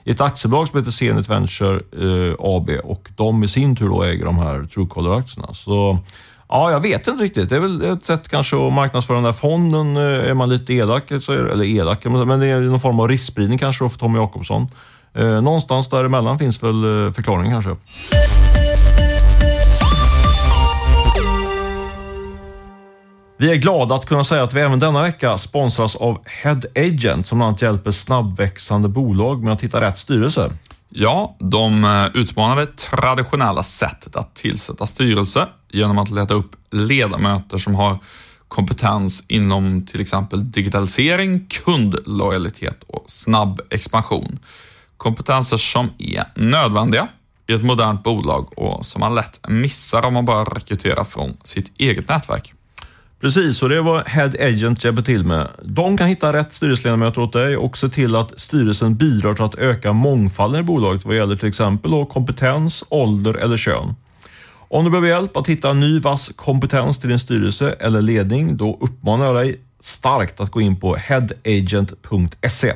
i 0.05 0.11
ett 0.11 0.21
aktiebolag 0.21 0.69
som 0.69 0.79
heter 0.79 0.91
Zenit 0.91 1.29
Venture 1.29 1.75
eh, 1.75 2.35
AB 2.39 2.71
och 2.85 3.09
de 3.17 3.45
i 3.45 3.49
sin 3.49 3.77
tur 3.77 3.89
då 3.89 4.03
äger 4.03 4.25
de 4.25 4.39
här 4.39 4.65
Truecaller-aktierna. 4.65 5.53
Så 5.53 5.99
Ja, 6.49 6.71
jag 6.71 6.81
vet 6.81 7.07
inte 7.07 7.25
riktigt. 7.25 7.51
Det 7.51 7.57
är 7.57 7.61
väl 7.61 7.83
ett 7.83 8.05
sätt 8.05 8.29
kanske 8.29 8.67
att 8.67 8.73
marknadsföra 8.73 9.17
den 9.17 9.25
där 9.25 9.33
fonden. 9.33 9.97
Eh, 9.97 10.31
är 10.31 10.35
man 10.35 10.49
lite 10.49 10.75
elak, 10.75 11.13
så 11.21 11.33
är, 11.33 11.39
eller 11.39 11.65
elak, 11.65 12.05
men 12.05 12.41
det 12.41 12.47
är 12.47 12.61
någon 12.61 12.81
form 12.81 13.01
av 13.01 13.09
riskspridning 13.09 13.59
kanske 13.59 13.89
för 13.89 13.99
Tommy 13.99 14.19
Jakobsson. 14.19 14.67
Eh, 15.15 15.43
någonstans 15.43 15.89
däremellan 15.89 16.39
finns 16.39 16.63
väl 16.63 17.07
eh, 17.07 17.13
förklaringen 17.13 17.53
kanske. 17.53 17.77
Vi 23.43 23.53
är 23.53 23.57
glada 23.57 23.95
att 23.95 24.07
kunna 24.07 24.25
säga 24.25 24.43
att 24.43 24.55
vi 24.55 24.61
även 24.61 24.79
denna 24.79 25.03
vecka 25.03 25.39
sponsras 25.39 25.97
av 25.97 26.21
Head 26.27 26.61
Agent 26.77 27.27
som 27.27 27.39
bland 27.39 27.49
annat 27.49 27.63
hjälper 27.63 27.91
snabbväxande 27.91 28.89
bolag 28.89 29.43
med 29.43 29.53
att 29.53 29.63
hitta 29.63 29.81
rätt 29.81 29.99
styrelse. 29.99 30.53
Ja, 30.89 31.37
de 31.39 31.85
eh, 31.85 32.07
utmanar 32.15 32.57
det 32.57 32.77
traditionella 32.77 33.63
sättet 33.63 34.17
att 34.17 34.35
tillsätta 34.35 34.87
styrelse 34.87 35.49
genom 35.71 35.99
att 35.99 36.11
leta 36.11 36.35
upp 36.35 36.57
ledamöter 36.71 37.59
som 37.59 37.75
har 37.75 37.99
kompetens 38.49 39.25
inom 39.29 39.87
till 39.87 40.01
exempel 40.01 40.51
digitalisering, 40.51 41.47
kundlojalitet 41.47 42.83
och 42.87 43.05
snabb 43.07 43.61
expansion. 43.71 44.39
Kompetenser 44.97 45.57
som 45.57 45.91
är 45.99 46.25
nödvändiga 46.37 47.09
i 47.47 47.53
ett 47.53 47.65
modernt 47.65 48.03
bolag 48.03 48.59
och 48.59 48.87
som 48.87 49.01
man 49.01 49.15
lätt 49.15 49.49
missar 49.49 50.03
om 50.07 50.15
man 50.15 50.25
bara 50.25 50.45
rekryterar 50.45 51.05
från 51.05 51.37
sitt 51.45 51.81
eget 51.81 52.09
nätverk. 52.09 52.55
Precis, 53.23 53.63
och 53.63 53.69
det 53.69 53.77
är 53.77 53.81
vad 53.81 54.09
Head 54.09 54.31
Agent 54.41 54.85
hjälper 54.85 55.03
till 55.03 55.25
med. 55.25 55.49
De 55.63 55.97
kan 55.97 56.09
hitta 56.09 56.33
rätt 56.33 56.53
styrelseledamöter 56.53 57.21
åt 57.21 57.33
dig 57.33 57.57
och 57.57 57.77
se 57.77 57.89
till 57.89 58.17
att 58.17 58.41
styrelsen 58.41 58.95
bidrar 58.95 59.35
till 59.35 59.45
att 59.45 59.55
öka 59.55 59.93
mångfalden 59.93 60.61
i 60.61 60.65
bolaget 60.65 61.05
vad 61.05 61.17
gäller 61.17 61.37
till 61.37 61.49
exempel 61.49 61.91
då 61.91 62.07
kompetens, 62.07 62.85
ålder 62.89 63.35
eller 63.35 63.57
kön. 63.57 63.95
Om 64.69 64.85
du 64.85 64.91
behöver 64.91 65.09
hjälp 65.09 65.37
att 65.37 65.49
hitta 65.49 65.73
ny 65.73 66.01
vass 66.01 66.33
kompetens 66.37 66.99
till 66.99 67.09
din 67.09 67.19
styrelse 67.19 67.77
eller 67.81 68.03
ledning, 68.03 68.57
då 68.57 68.79
uppmanar 68.81 69.27
jag 69.27 69.35
dig 69.35 69.61
starkt 69.81 70.41
att 70.41 70.51
gå 70.51 70.61
in 70.61 70.81
på 70.81 70.97
headagent.se. 70.97 72.73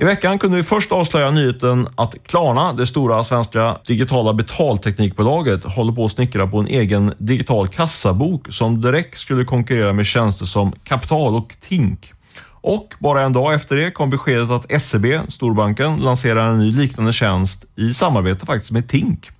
I 0.00 0.04
veckan 0.04 0.38
kunde 0.38 0.56
vi 0.56 0.62
först 0.62 0.92
avslöja 0.92 1.30
nyheten 1.30 1.88
att 1.94 2.14
Klarna, 2.26 2.72
det 2.72 2.86
stora 2.86 3.24
svenska 3.24 3.76
digitala 3.86 4.32
betalteknikbolaget, 4.32 5.64
håller 5.64 5.92
på 5.92 6.04
att 6.04 6.10
snickra 6.12 6.46
på 6.46 6.58
en 6.58 6.66
egen 6.66 7.14
digital 7.18 7.68
kassabok 7.68 8.46
som 8.48 8.80
direkt 8.80 9.18
skulle 9.18 9.44
konkurrera 9.44 9.92
med 9.92 10.06
tjänster 10.06 10.46
som 10.46 10.72
Kapital 10.84 11.34
och 11.34 11.56
Tink. 11.60 12.12
Och 12.60 12.94
bara 12.98 13.22
en 13.22 13.32
dag 13.32 13.54
efter 13.54 13.76
det 13.76 13.90
kom 13.90 14.10
beskedet 14.10 14.50
att 14.50 14.82
SEB, 14.82 15.06
storbanken, 15.28 15.96
lanserar 15.96 16.46
en 16.46 16.58
ny 16.58 16.70
liknande 16.70 17.12
tjänst 17.12 17.64
i 17.76 17.94
samarbete 17.94 18.46
faktiskt 18.46 18.72
med 18.72 18.88
Tink. 18.88 19.30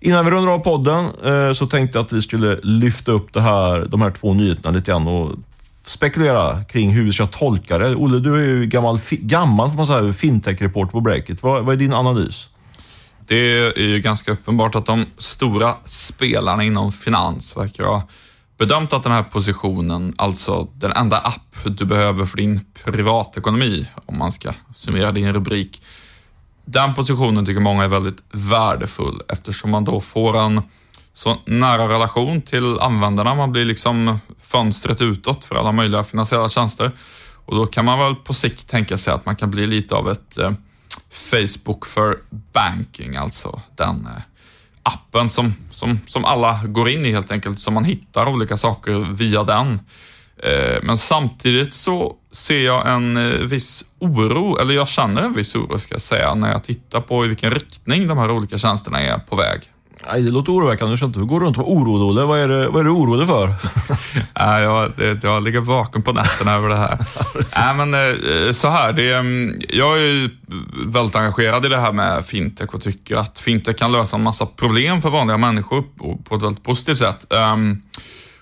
Innan 0.00 0.24
vi 0.24 0.30
rundar 0.30 0.52
av 0.52 0.58
podden 0.58 1.04
eh, 1.24 1.52
så 1.52 1.66
tänkte 1.66 1.98
jag 1.98 2.04
att 2.04 2.12
vi 2.12 2.22
skulle 2.22 2.58
lyfta 2.62 3.12
upp 3.12 3.32
det 3.32 3.40
här, 3.40 3.86
de 3.88 4.02
här 4.02 4.10
två 4.10 4.34
nyheterna 4.34 4.70
lite 4.70 4.90
grann 4.90 5.08
och 5.08 5.32
spekulera 5.88 6.64
kring 6.64 6.90
hur 6.90 7.04
vi 7.04 7.12
ska 7.12 7.26
tolka 7.26 7.78
det. 7.78 7.94
Olle, 7.94 8.18
du 8.18 8.34
är 8.34 8.46
ju 8.46 8.66
gammal, 8.66 8.98
gammal 9.10 9.70
får 9.70 9.76
man 9.76 9.86
säga, 9.86 10.12
fintech-reporter 10.12 10.92
på 10.92 11.00
Breakit. 11.00 11.42
Vad, 11.42 11.64
vad 11.64 11.74
är 11.74 11.78
din 11.78 11.92
analys? 11.92 12.48
Det 13.26 13.36
är 13.76 13.82
ju 13.82 14.00
ganska 14.00 14.32
uppenbart 14.32 14.74
att 14.74 14.86
de 14.86 15.06
stora 15.18 15.74
spelarna 15.84 16.64
inom 16.64 16.92
finans 16.92 17.56
verkar 17.56 17.84
ha 17.84 18.02
bedömt 18.58 18.92
att 18.92 19.02
den 19.02 19.12
här 19.12 19.22
positionen, 19.22 20.14
alltså 20.16 20.68
den 20.74 20.92
enda 20.92 21.18
app 21.18 21.64
du 21.64 21.84
behöver 21.84 22.26
för 22.26 22.36
din 22.36 22.60
privatekonomi, 22.84 23.86
om 24.06 24.18
man 24.18 24.32
ska 24.32 24.52
summera 24.74 25.12
din 25.12 25.32
rubrik, 25.32 25.82
den 26.64 26.94
positionen 26.94 27.46
tycker 27.46 27.60
många 27.60 27.84
är 27.84 27.88
väldigt 27.88 28.22
värdefull 28.32 29.22
eftersom 29.28 29.70
man 29.70 29.84
då 29.84 30.00
får 30.00 30.38
en 30.38 30.62
så 31.18 31.36
nära 31.44 31.88
relation 31.88 32.42
till 32.42 32.78
användarna. 32.80 33.34
Man 33.34 33.52
blir 33.52 33.64
liksom 33.64 34.20
fönstret 34.42 35.00
utåt 35.00 35.44
för 35.44 35.54
alla 35.54 35.72
möjliga 35.72 36.04
finansiella 36.04 36.48
tjänster. 36.48 36.90
Och 37.44 37.56
då 37.56 37.66
kan 37.66 37.84
man 37.84 37.98
väl 37.98 38.14
på 38.14 38.32
sikt 38.32 38.68
tänka 38.68 38.98
sig 38.98 39.14
att 39.14 39.26
man 39.26 39.36
kan 39.36 39.50
bli 39.50 39.66
lite 39.66 39.94
av 39.94 40.10
ett 40.10 40.38
eh, 40.38 40.52
Facebook 41.10 41.86
för 41.86 42.18
banking, 42.30 43.16
alltså 43.16 43.60
den 43.76 44.06
eh, 44.06 44.22
appen 44.82 45.30
som, 45.30 45.54
som, 45.70 46.00
som 46.06 46.24
alla 46.24 46.60
går 46.64 46.88
in 46.88 47.04
i 47.04 47.12
helt 47.12 47.30
enkelt, 47.30 47.58
som 47.58 47.74
man 47.74 47.84
hittar 47.84 48.28
olika 48.28 48.56
saker 48.56 48.92
via 49.12 49.44
den. 49.44 49.80
Eh, 50.42 50.78
men 50.82 50.98
samtidigt 50.98 51.72
så 51.72 52.16
ser 52.32 52.64
jag 52.64 52.88
en 52.88 53.16
eh, 53.16 53.40
viss 53.40 53.84
oro, 53.98 54.58
eller 54.58 54.74
jag 54.74 54.88
känner 54.88 55.22
en 55.22 55.34
viss 55.34 55.54
oro 55.54 55.78
ska 55.78 55.94
jag 55.94 56.02
säga, 56.02 56.34
när 56.34 56.52
jag 56.52 56.64
tittar 56.64 57.00
på 57.00 57.24
i 57.24 57.28
vilken 57.28 57.50
riktning 57.50 58.08
de 58.08 58.18
här 58.18 58.30
olika 58.30 58.58
tjänsterna 58.58 59.00
är 59.00 59.18
på 59.18 59.36
väg. 59.36 59.60
Nej, 60.06 60.22
det 60.22 60.30
låter 60.30 60.52
oroväckande. 60.52 60.96
Du 60.96 61.04
inte 61.04 61.20
gå 61.20 61.40
runt 61.40 61.58
och 61.58 61.64
vara 61.64 61.76
orolig, 61.76 62.06
Olle. 62.06 62.24
Vad 62.24 62.38
är, 62.38 62.48
det, 62.48 62.68
vad 62.68 62.80
är 62.80 62.84
du 62.84 62.90
orolig 62.90 63.28
för? 63.28 63.54
Jag, 64.34 64.92
jag 65.22 65.42
ligger 65.42 65.60
vaken 65.60 66.02
på 66.02 66.12
nätterna 66.12 66.52
över 66.52 66.68
det 66.68 66.76
här. 66.76 66.98
Nej, 67.58 67.86
men 67.86 67.94
eh, 67.94 68.52
så 68.52 68.68
här, 68.68 68.92
det, 68.92 69.12
mm, 69.12 69.60
jag 69.68 69.98
är 69.98 70.30
väldigt 70.86 71.16
engagerad 71.16 71.66
i 71.66 71.68
det 71.68 71.80
här 71.80 71.92
med 71.92 72.26
fintech 72.26 72.74
och 72.74 72.82
tycker 72.82 73.16
att 73.16 73.38
fintech 73.38 73.76
kan 73.76 73.92
lösa 73.92 74.16
en 74.16 74.22
massa 74.22 74.46
problem 74.46 75.02
för 75.02 75.10
vanliga 75.10 75.36
människor 75.36 75.84
på 76.24 76.34
ett 76.34 76.42
väldigt 76.42 76.64
positivt 76.64 76.98
sätt. 76.98 77.32
Ehm, 77.32 77.82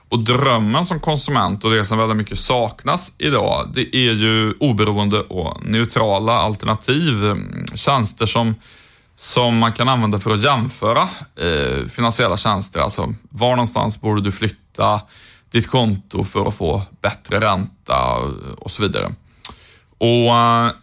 och 0.08 0.18
drömmen 0.18 0.86
som 0.86 1.00
konsument 1.00 1.64
och 1.64 1.70
det 1.70 1.84
som 1.84 1.98
väldigt 1.98 2.16
mycket 2.16 2.38
saknas 2.38 3.12
idag, 3.18 3.70
det 3.74 3.96
är 3.96 4.12
ju 4.12 4.54
oberoende 4.60 5.20
och 5.20 5.64
neutrala 5.64 6.32
alternativ. 6.32 7.24
Mm, 7.24 7.66
tjänster 7.74 8.26
som 8.26 8.54
som 9.16 9.58
man 9.58 9.72
kan 9.72 9.88
använda 9.88 10.18
för 10.18 10.30
att 10.30 10.44
jämföra 10.44 11.02
eh, 11.38 11.88
finansiella 11.88 12.36
tjänster. 12.36 12.80
Alltså 12.80 13.14
var 13.30 13.50
någonstans 13.50 14.00
borde 14.00 14.20
du 14.20 14.32
flytta 14.32 15.00
ditt 15.50 15.66
konto 15.66 16.24
för 16.24 16.48
att 16.48 16.54
få 16.54 16.82
bättre 17.02 17.40
ränta 17.40 18.16
och 18.58 18.70
så 18.70 18.82
vidare. 18.82 19.12
Och 19.98 20.36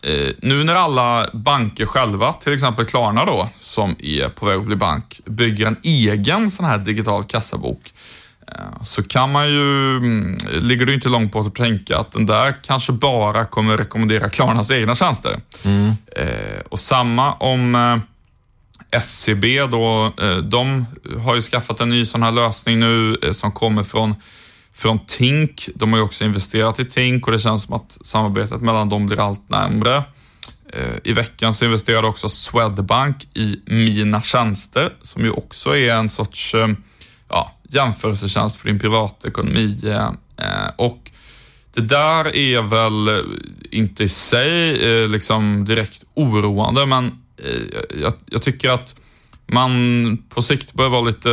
eh, 0.10 0.34
Nu 0.38 0.63
när 0.63 0.76
alla 0.76 1.28
banker 1.34 1.86
själva, 1.86 2.34
till 2.34 2.54
exempel 2.54 2.86
Klarna 2.86 3.26
då, 3.26 3.50
som 3.60 3.96
är 4.00 4.30
på 4.30 4.46
väg 4.46 4.58
att 4.58 4.65
bli 4.65 4.76
bank, 4.76 5.22
bygger 5.26 5.67
en 5.67 5.78
egen 5.84 6.52
sån 6.52 6.65
här 6.65 6.78
digital 6.78 7.24
kassabok, 7.24 7.82
eh, 8.48 8.84
så 8.84 9.04
kan 9.04 9.32
man 9.32 9.50
ju, 9.50 9.98
mm, 9.98 10.38
ligger 10.62 10.86
det 10.86 10.93
inte 10.93 11.10
långt 11.10 11.32
på 11.32 11.39
att 11.39 11.56
tänka 11.56 11.98
att 11.98 12.12
den 12.12 12.26
där 12.26 12.56
kanske 12.63 12.93
bara 12.93 13.46
kommer 13.46 13.78
rekommendera 13.78 14.30
Klarnas 14.30 14.72
egna 14.72 14.96
tjänster. 14.96 15.39
Mm. 15.63 15.88
Eh, 16.15 16.60
och 16.69 16.80
samma 16.80 17.34
om 17.34 17.76
eh, 17.76 17.98
SCB 18.93 19.65
då, 19.65 20.13
eh, 20.21 20.38
de 20.38 20.86
har 21.23 21.36
ju 21.36 21.41
skaffat 21.41 21.79
en 21.79 21.89
ny 21.89 22.06
sån 22.06 22.23
här 22.23 22.32
lösning 22.32 22.79
nu 22.79 23.17
eh, 23.23 23.32
som 23.32 23.51
kommer 23.51 23.84
från, 23.84 24.15
från 24.73 24.99
Tink. 24.99 25.69
De 25.75 25.93
har 25.93 25.99
ju 25.99 26.06
också 26.06 26.23
investerat 26.23 26.79
i 26.79 26.86
Tink 26.86 27.25
och 27.25 27.32
det 27.32 27.39
känns 27.39 27.63
som 27.63 27.73
att 27.73 27.97
samarbetet 28.01 28.62
mellan 28.62 28.89
dem 28.89 29.06
blir 29.06 29.19
allt 29.19 29.49
närmre. 29.49 30.03
Eh, 30.73 30.95
I 31.03 31.13
veckan 31.13 31.53
så 31.53 31.65
investerade 31.65 32.08
också 32.08 32.29
Swedbank 32.29 33.27
i 33.34 33.60
Mina 33.65 34.21
Tjänster 34.21 34.93
som 35.01 35.23
ju 35.23 35.32
också 35.32 35.77
är 35.77 35.93
en 35.93 36.10
sorts 36.10 36.56
ja, 37.29 37.51
jämförelsetjänst 37.69 38.60
för 38.60 38.67
din 38.67 38.79
privatekonomi. 38.79 39.95
Och 40.75 41.12
det 41.73 41.82
där 41.82 42.36
är 42.36 42.62
väl 42.62 43.25
inte 43.71 44.03
i 44.03 44.10
sig 44.10 45.08
liksom 45.08 45.65
direkt 45.65 46.03
oroande, 46.13 46.86
men 46.86 47.22
jag, 48.01 48.13
jag, 48.25 48.41
tycker 48.41 48.69
att 48.69 48.95
man 49.47 50.23
på 50.29 50.41
sikt 50.41 50.73
bör 50.73 50.89
vara 50.89 51.01
lite, 51.01 51.29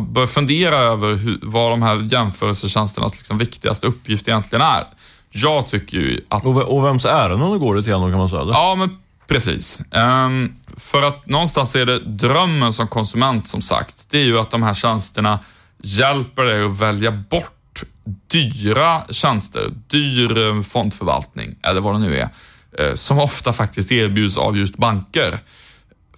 bör 0.00 0.26
fundera 0.26 0.76
över 0.76 1.14
hur, 1.14 1.38
vad 1.42 1.70
de 1.70 1.82
här 1.82 2.08
jämförelsetjänsternas 2.12 3.18
liksom 3.18 3.38
viktigaste 3.38 3.86
uppgift 3.86 4.28
egentligen 4.28 4.62
är. 4.62 4.84
Jag 5.30 5.68
tycker 5.68 5.96
ju 5.96 6.20
att... 6.28 6.44
Och, 6.44 6.76
och 6.76 6.84
vems 6.84 7.04
ärenden 7.04 7.58
går 7.58 7.74
det 7.74 7.82
till 7.82 7.92
kan 7.92 8.10
man 8.10 8.28
säga? 8.28 8.44
Det? 8.44 8.52
Ja, 8.52 8.74
men 8.74 8.98
precis. 9.26 9.80
Um, 9.90 10.56
för 10.76 11.02
att 11.02 11.26
någonstans 11.26 11.76
är 11.76 11.86
det 11.86 11.98
drömmen 11.98 12.72
som 12.72 12.88
konsument 12.88 13.46
som 13.46 13.62
sagt. 13.62 13.96
Det 14.10 14.18
är 14.18 14.24
ju 14.24 14.38
att 14.38 14.50
de 14.50 14.62
här 14.62 14.74
tjänsterna 14.74 15.38
hjälper 15.82 16.44
dig 16.44 16.64
att 16.64 16.78
välja 16.78 17.10
bort 17.10 17.82
dyra 18.30 19.02
tjänster, 19.10 19.72
dyr 19.86 20.48
eh, 20.48 20.62
fondförvaltning 20.62 21.56
eller 21.62 21.80
vad 21.80 21.94
det 21.94 21.98
nu 21.98 22.16
är 22.16 22.22
Eh, 22.22 22.28
Eh, 22.78 22.94
som 22.94 23.18
ofta 23.18 23.52
faktiskt 23.52 23.92
erbjuds 23.92 24.36
av 24.36 24.58
just 24.58 24.76
banker. 24.76 25.38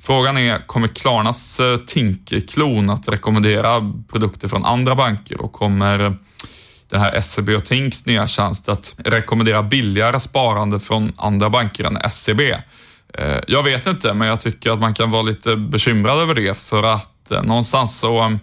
Frågan 0.00 0.38
är, 0.38 0.66
kommer 0.66 0.88
Klarnas 0.88 1.60
eh, 1.60 1.76
Tink-klon 1.76 2.90
att 2.90 3.08
rekommendera 3.08 3.92
produkter 4.10 4.48
från 4.48 4.64
andra 4.64 4.94
banker 4.94 5.40
och 5.40 5.52
kommer 5.52 6.16
den 6.88 7.00
här 7.00 7.20
SEB 7.20 7.48
och 7.48 7.64
Tinks 7.64 8.06
nya 8.06 8.26
tjänst 8.26 8.68
att 8.68 8.94
rekommendera 8.98 9.62
billigare 9.62 10.20
sparande 10.20 10.80
från 10.80 11.12
andra 11.16 11.50
banker 11.50 11.84
än 11.84 12.10
SEB? 12.10 12.40
Eh, 12.40 13.38
jag 13.46 13.62
vet 13.62 13.86
inte, 13.86 14.14
men 14.14 14.28
jag 14.28 14.40
tycker 14.40 14.70
att 14.70 14.80
man 14.80 14.94
kan 14.94 15.10
vara 15.10 15.22
lite 15.22 15.56
bekymrad 15.56 16.18
över 16.18 16.34
det 16.34 16.58
för 16.58 16.82
att 16.82 17.30
någonstans 17.42 17.98
så 17.98 18.38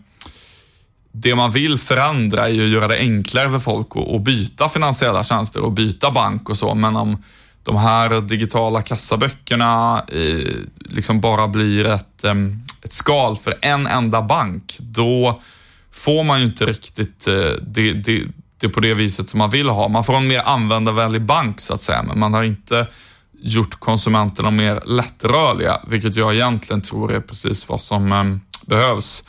det 1.12 1.36
man 1.36 1.52
vill 1.52 1.78
förändra 1.78 2.44
är 2.44 2.54
ju 2.54 2.64
att 2.64 2.70
göra 2.70 2.88
det 2.88 2.98
enklare 2.98 3.50
för 3.50 3.60
folk 3.60 3.88
att 3.96 4.22
byta 4.22 4.70
finansiella 4.70 5.24
tjänster 5.24 5.62
och 5.62 5.72
byta 5.72 6.12
bank 6.12 6.50
och 6.50 6.58
så, 6.58 6.76
men 6.76 6.96
om 6.96 7.24
de 7.68 7.76
här 7.76 8.22
digitala 8.22 8.82
kassaböckerna 8.82 10.04
eh, 10.08 10.54
liksom 10.80 11.22
bara 11.22 11.48
blir 11.48 11.88
ett, 11.88 12.24
eh, 12.24 12.36
ett 12.82 12.94
skal 12.94 13.36
för 13.36 13.56
en 13.62 13.88
enda 13.88 14.22
bank, 14.22 14.78
då 14.80 15.42
får 15.92 16.24
man 16.24 16.40
ju 16.40 16.46
inte 16.46 16.66
riktigt 16.66 17.28
eh, 17.28 17.52
det, 17.62 17.94
det, 17.94 18.24
det 18.58 18.70
på 18.70 18.80
det 18.80 18.94
viset 18.94 19.30
som 19.30 19.38
man 19.38 19.50
vill 19.50 19.70
ha. 19.70 19.88
Man 19.88 20.04
får 20.04 20.16
en 20.16 20.28
mer 20.28 20.40
användarvänlig 20.40 21.22
bank 21.22 21.62
så 21.62 21.74
att 21.74 21.82
säga, 21.82 22.04
men 22.04 22.20
man 22.20 22.34
har 22.34 22.44
inte 22.44 22.88
gjort 23.42 23.80
konsumenterna 23.80 24.52
mer 24.52 24.82
lättrörliga, 24.86 25.82
vilket 25.88 26.16
jag 26.16 26.36
egentligen 26.36 26.82
tror 26.82 27.12
är 27.12 27.20
precis 27.20 27.70
vad 27.70 27.82
som 27.82 28.40
behövs. 28.68 29.24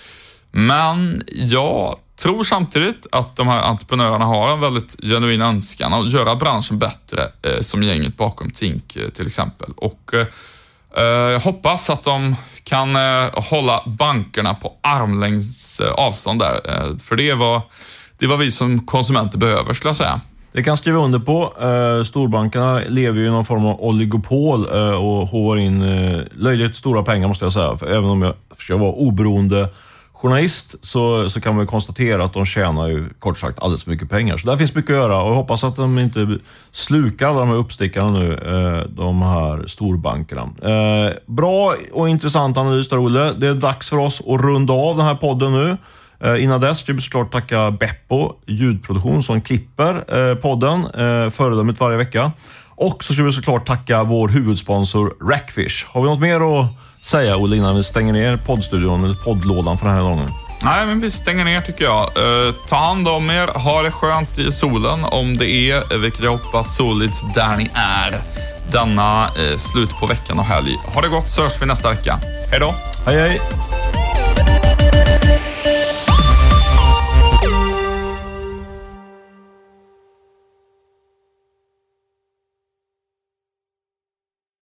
Men 0.50 1.22
jag 1.28 1.98
tror 2.18 2.44
samtidigt 2.44 3.06
att 3.12 3.36
de 3.36 3.48
här 3.48 3.62
entreprenörerna 3.62 4.24
har 4.24 4.52
en 4.52 4.60
väldigt 4.60 4.96
genuin 5.02 5.42
önskan 5.42 5.92
att 5.92 6.12
göra 6.12 6.36
branschen 6.36 6.78
bättre, 6.78 7.22
eh, 7.42 7.60
som 7.60 7.82
gänget 7.82 8.16
bakom 8.16 8.50
Tink 8.50 8.96
eh, 8.96 9.08
till 9.08 9.26
exempel. 9.26 9.72
Och 9.76 10.14
eh, 10.14 10.26
eh, 10.96 11.04
jag 11.04 11.40
hoppas 11.40 11.90
att 11.90 12.04
de 12.04 12.36
kan 12.64 12.96
eh, 12.96 13.30
hålla 13.34 13.82
bankerna 13.86 14.54
på 14.54 14.72
armlängds 14.80 15.80
eh, 15.80 15.92
avstånd 15.92 16.40
där, 16.40 16.60
för 16.98 17.16
det 17.16 17.30
är 17.30 17.34
vad, 17.34 17.60
det 18.18 18.24
är 18.24 18.28
vad 18.28 18.38
vi 18.38 18.50
som 18.50 18.86
konsumenter 18.86 19.38
behöver, 19.38 19.72
skulle 19.72 19.88
jag 19.88 19.96
säga. 19.96 20.20
Det 20.52 20.62
kan 20.62 20.70
jag 20.70 20.78
skriva 20.78 20.98
under 20.98 21.18
på. 21.18 21.52
storbankerna 22.04 22.82
lever 22.88 23.20
ju 23.20 23.26
i 23.26 23.30
någon 23.30 23.44
form 23.44 23.66
av 23.66 23.80
oligopol 23.80 24.64
och 24.94 25.28
håvar 25.28 25.56
in 25.56 25.80
löjligt 26.32 26.76
stora 26.76 27.02
pengar, 27.02 27.28
måste 27.28 27.44
jag 27.44 27.52
säga. 27.52 27.78
även 27.82 28.04
om 28.04 28.22
jag 28.22 28.34
försöker 28.56 28.80
vara 28.80 28.92
oberoende 28.92 29.68
journalist 30.22 30.84
så, 30.84 31.30
så 31.30 31.40
kan 31.40 31.56
man 31.56 31.66
konstatera 31.66 32.24
att 32.24 32.32
de 32.32 32.44
tjänar 32.46 32.88
ju 32.88 33.08
kort 33.18 33.38
sagt 33.38 33.58
alldeles 33.58 33.84
för 33.84 33.90
mycket 33.90 34.10
pengar. 34.10 34.36
Så 34.36 34.50
där 34.50 34.56
finns 34.56 34.74
mycket 34.74 34.90
att 34.90 34.96
göra 34.96 35.22
och 35.22 35.30
jag 35.30 35.34
hoppas 35.34 35.64
att 35.64 35.76
de 35.76 35.98
inte 35.98 36.38
slukar 36.70 37.28
alla 37.28 37.40
de 37.40 37.48
här 37.48 37.56
uppstickarna 37.56 38.10
nu, 38.10 38.32
eh, 38.32 38.88
de 38.88 39.22
här 39.22 39.66
storbankerna. 39.66 40.42
Eh, 40.42 41.14
bra 41.26 41.74
och 41.92 42.08
intressant 42.08 42.58
analys 42.58 42.88
där, 42.88 42.98
Olle. 42.98 43.32
Det 43.32 43.46
är 43.46 43.54
dags 43.54 43.88
för 43.88 43.96
oss 43.96 44.20
att 44.20 44.40
runda 44.40 44.72
av 44.72 44.96
den 44.96 45.06
här 45.06 45.14
podden 45.14 45.52
nu. 45.52 45.76
Eh, 46.20 46.44
innan 46.44 46.60
dess 46.60 46.78
ska 46.78 46.92
vi 46.92 47.00
såklart 47.00 47.32
tacka 47.32 47.70
Beppo 47.70 48.32
ljudproduktion 48.46 49.22
som 49.22 49.40
klipper 49.40 49.94
eh, 50.18 50.34
podden 50.34 50.84
eh, 50.84 51.30
föredömligt 51.30 51.80
varje 51.80 51.96
vecka. 51.96 52.32
Och 52.68 53.04
så 53.04 53.12
ska 53.14 53.22
vi 53.22 53.32
såklart 53.32 53.66
tacka 53.66 54.02
vår 54.02 54.28
huvudsponsor 54.28 55.30
Rackfish. 55.30 55.86
Har 55.88 56.02
vi 56.02 56.08
något 56.08 56.20
mer 56.20 56.60
att 56.60 56.66
säga, 57.02 57.36
Olle, 57.36 57.56
innan 57.56 57.76
vi 57.76 57.82
stänger 57.82 58.12
ner 58.12 58.36
poddstudion, 58.36 59.04
eller 59.04 59.14
poddlådan 59.14 59.78
för 59.78 59.86
den 59.86 59.94
här 59.94 60.02
gången? 60.02 60.30
Nej, 60.62 60.86
men 60.86 61.00
vi 61.00 61.10
stänger 61.10 61.44
ner 61.44 61.60
tycker 61.60 61.84
jag. 61.84 62.00
Uh, 62.00 62.54
ta 62.68 62.76
hand 62.76 63.08
om 63.08 63.30
er, 63.30 63.46
ha 63.46 63.82
det 63.82 63.90
skönt 63.90 64.38
i 64.38 64.52
solen 64.52 65.04
om 65.04 65.36
det 65.36 65.50
är, 65.50 65.98
vilket 65.98 66.24
jag 66.24 66.30
hoppas, 66.30 66.76
soligt 66.76 67.34
där 67.34 67.56
ni 67.56 67.70
är 67.74 68.20
denna 68.72 69.24
uh, 69.24 69.56
slut 69.56 69.90
på 70.00 70.06
veckan 70.06 70.38
och 70.38 70.44
helg. 70.44 70.76
Ha 70.94 71.00
det 71.00 71.08
gott 71.08 71.30
så 71.30 71.42
hörs 71.42 71.62
vi 71.62 71.66
nästa 71.66 71.90
vecka. 71.90 72.18
Hej 72.50 72.60
då! 72.60 72.74
Hej 73.06 73.16
hej! 73.16 73.40